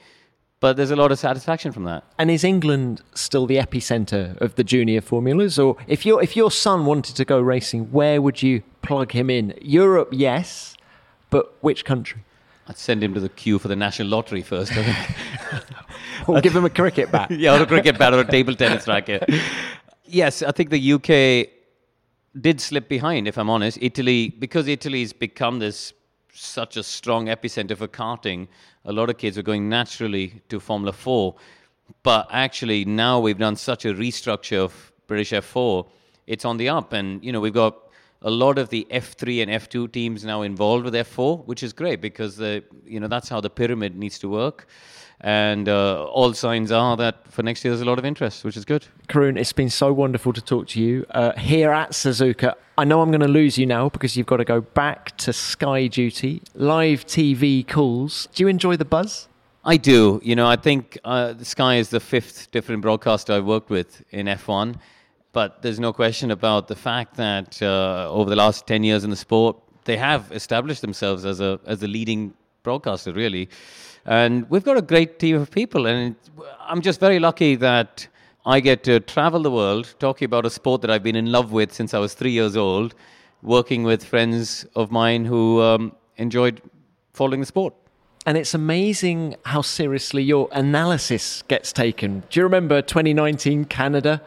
[0.61, 2.05] But there's a lot of satisfaction from that.
[2.19, 5.59] And is England still the epicenter of the junior formulas?
[5.59, 9.29] Or if your if your son wanted to go racing, where would you plug him
[9.29, 9.55] in?
[9.61, 10.77] Europe, yes,
[11.31, 12.23] but which country?
[12.69, 14.71] I'd send him to the queue for the national lottery first.
[14.77, 15.65] I think.
[16.29, 17.31] or give him a cricket bat.
[17.45, 19.29] yeah, or a cricket bat or a table tennis racket.
[20.05, 21.49] yes, I think the UK
[22.41, 23.29] did slip behind.
[23.29, 25.93] If I'm honest, Italy because Italy's become this
[26.33, 28.49] such a strong epicenter for karting.
[28.85, 31.37] A lot of kids are going naturally to Formula Four,
[32.03, 35.87] but actually now we've done such a restructure of British F4.
[36.27, 37.77] It's on the up, and you know we've got
[38.23, 42.01] a lot of the F3 and F2 teams now involved with F4, which is great
[42.01, 44.67] because the you know that's how the pyramid needs to work.
[45.23, 48.57] And uh, all signs are that for next year there's a lot of interest, which
[48.57, 48.87] is good.
[49.09, 52.55] Karun, it's been so wonderful to talk to you uh, here at Suzuka.
[52.77, 55.33] I know I'm going to lose you now because you've got to go back to
[55.33, 58.29] Sky duty, live TV calls.
[58.35, 59.29] Do you enjoy the buzz?
[59.65, 60.21] I do.
[60.25, 64.27] You know, I think uh, Sky is the fifth different broadcaster I've worked with in
[64.27, 64.77] F1.
[65.33, 69.11] But there's no question about the fact that uh, over the last 10 years in
[69.11, 73.49] the sport, they have established themselves as a, as a leading broadcaster, really.
[74.05, 75.87] And we've got a great team of people.
[75.87, 76.17] And
[76.61, 78.07] I'm just very lucky that
[78.45, 81.53] I get to travel the world talking about a sport that I've been in love
[81.53, 82.95] with since I was three years old,
[83.43, 86.61] working with friends of mine who um, enjoyed
[87.13, 87.75] following the sport.
[88.27, 92.23] And it's amazing how seriously your analysis gets taken.
[92.31, 94.23] Do you remember 2019 Canada?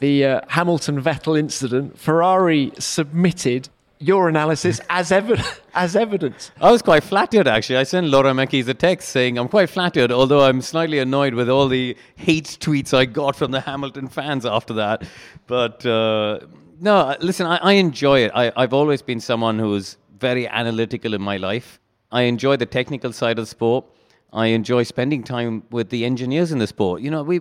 [0.00, 3.68] the uh, Hamilton Vettel incident, Ferrari submitted
[3.98, 6.50] your analysis as, evi- as evidence.
[6.60, 7.76] I was quite flattered, actually.
[7.76, 11.48] I sent Laura Mekies a text saying, I'm quite flattered, although I'm slightly annoyed with
[11.48, 15.04] all the hate tweets I got from the Hamilton fans after that.
[15.46, 16.40] But uh,
[16.80, 18.32] no, listen, I, I enjoy it.
[18.34, 21.80] I, I've always been someone who's very analytical in my life.
[22.10, 23.84] I enjoy the technical side of the sport.
[24.32, 27.02] I enjoy spending time with the engineers in the sport.
[27.02, 27.40] You know, we,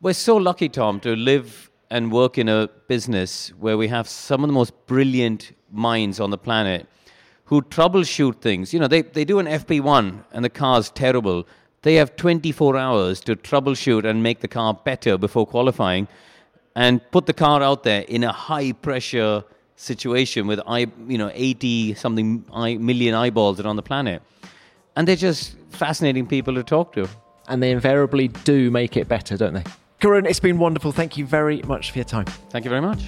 [0.00, 4.42] we're so lucky, Tom, to live and work in a business where we have some
[4.42, 6.86] of the most brilliant minds on the planet
[7.46, 8.72] who troubleshoot things.
[8.72, 11.46] You know, they, they do an FP1 and the car's terrible.
[11.82, 16.08] They have 24 hours to troubleshoot and make the car better before qualifying
[16.74, 19.44] and put the car out there in a high pressure
[19.76, 24.22] situation with I, you know 80 something million eyeballs around the planet.
[24.96, 27.08] And they're just fascinating people to talk to.
[27.48, 29.64] And they invariably do make it better, don't they?
[30.00, 30.92] Karun, it's been wonderful.
[30.92, 32.26] Thank you very much for your time.
[32.50, 33.02] Thank you very much.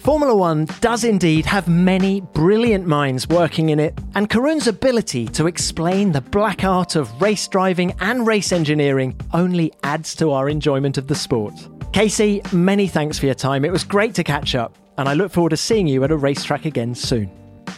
[0.00, 5.46] Formula One does indeed have many brilliant minds working in it, and Karun's ability to
[5.46, 10.96] explain the black art of race driving and race engineering only adds to our enjoyment
[10.96, 11.52] of the sport.
[11.92, 13.62] KC, many thanks for your time.
[13.62, 16.16] It was great to catch up, and I look forward to seeing you at a
[16.16, 17.30] racetrack again soon.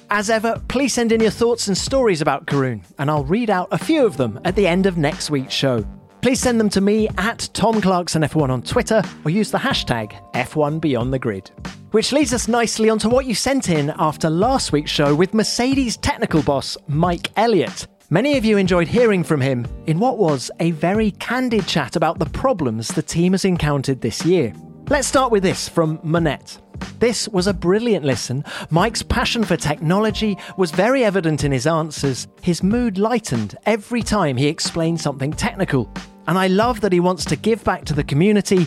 [0.08, 3.66] As ever, please send in your thoughts and stories about Karun, and I'll read out
[3.72, 5.84] a few of them at the end of next week's show.
[6.22, 10.12] Please send them to me at Tom Clarkson F1 on Twitter or use the hashtag
[10.34, 11.50] F1 Beyond the Grid.
[11.90, 15.96] Which leads us nicely onto what you sent in after last week's show with Mercedes
[15.96, 17.88] technical boss Mike Elliott.
[18.08, 22.20] Many of you enjoyed hearing from him in what was a very candid chat about
[22.20, 24.54] the problems the team has encountered this year.
[24.90, 26.56] Let's start with this from Monette.
[27.00, 28.44] This was a brilliant listen.
[28.70, 32.28] Mike's passion for technology was very evident in his answers.
[32.42, 35.92] His mood lightened every time he explained something technical.
[36.26, 38.66] And I love that he wants to give back to the community.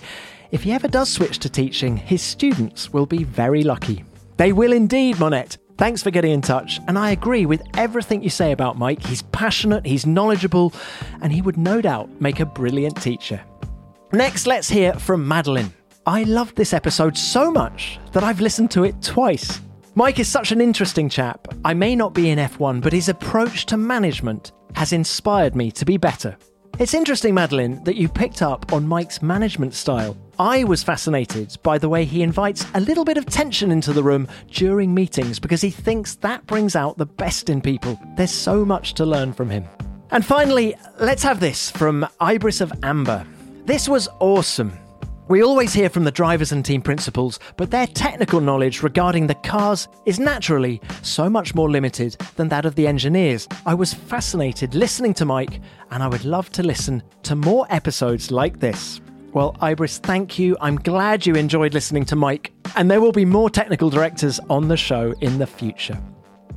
[0.51, 4.03] If he ever does switch to teaching, his students will be very lucky.
[4.37, 5.57] They will indeed, Monette.
[5.77, 9.03] Thanks for getting in touch, and I agree with everything you say about Mike.
[9.03, 10.73] He's passionate, he's knowledgeable,
[11.21, 13.41] and he would no doubt make a brilliant teacher.
[14.13, 15.73] Next, let's hear from Madeline.
[16.05, 19.59] I loved this episode so much that I've listened to it twice.
[19.95, 21.47] Mike is such an interesting chap.
[21.65, 25.83] I may not be in F1, but his approach to management has inspired me to
[25.83, 26.37] be better.
[26.77, 30.17] It's interesting, Madeline, that you picked up on Mike's management style.
[30.37, 34.03] I was fascinated by the way he invites a little bit of tension into the
[34.03, 37.97] room during meetings because he thinks that brings out the best in people.
[38.17, 39.63] There's so much to learn from him.
[40.11, 43.25] And finally, let's have this from Ibris of Amber.
[43.63, 44.77] This was awesome.
[45.27, 49.33] We always hear from the drivers and team principals, but their technical knowledge regarding the
[49.33, 53.47] cars is naturally so much more limited than that of the engineers.
[53.65, 58.29] I was fascinated listening to Mike, and I would love to listen to more episodes
[58.29, 59.01] like this.
[59.33, 60.57] Well, Ibris, thank you.
[60.61, 64.67] I'm glad you enjoyed listening to Mike, and there will be more technical directors on
[64.67, 65.99] the show in the future.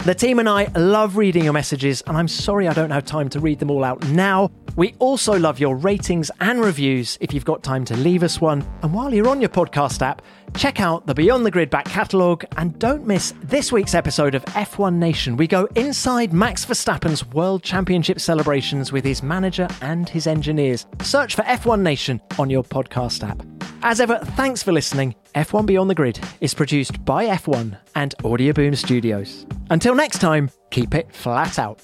[0.05, 3.29] The team and I love reading your messages, and I'm sorry I don't have time
[3.31, 4.51] to read them all out now.
[4.77, 8.65] We also love your ratings and reviews if you've got time to leave us one.
[8.83, 10.23] And while you're on your podcast app,
[10.57, 14.45] check out the Beyond the Grid back catalogue and don't miss this week's episode of
[14.47, 15.37] F1 Nation.
[15.37, 20.87] We go inside Max Verstappen's World Championship celebrations with his manager and his engineers.
[21.03, 23.45] Search for F1 Nation on your podcast app.
[23.83, 25.15] As ever, thanks for listening.
[25.35, 29.47] F1 Beyond the Grid is produced by F1 and Audioboom Studios.
[29.71, 31.81] Until next time, keep it flat out.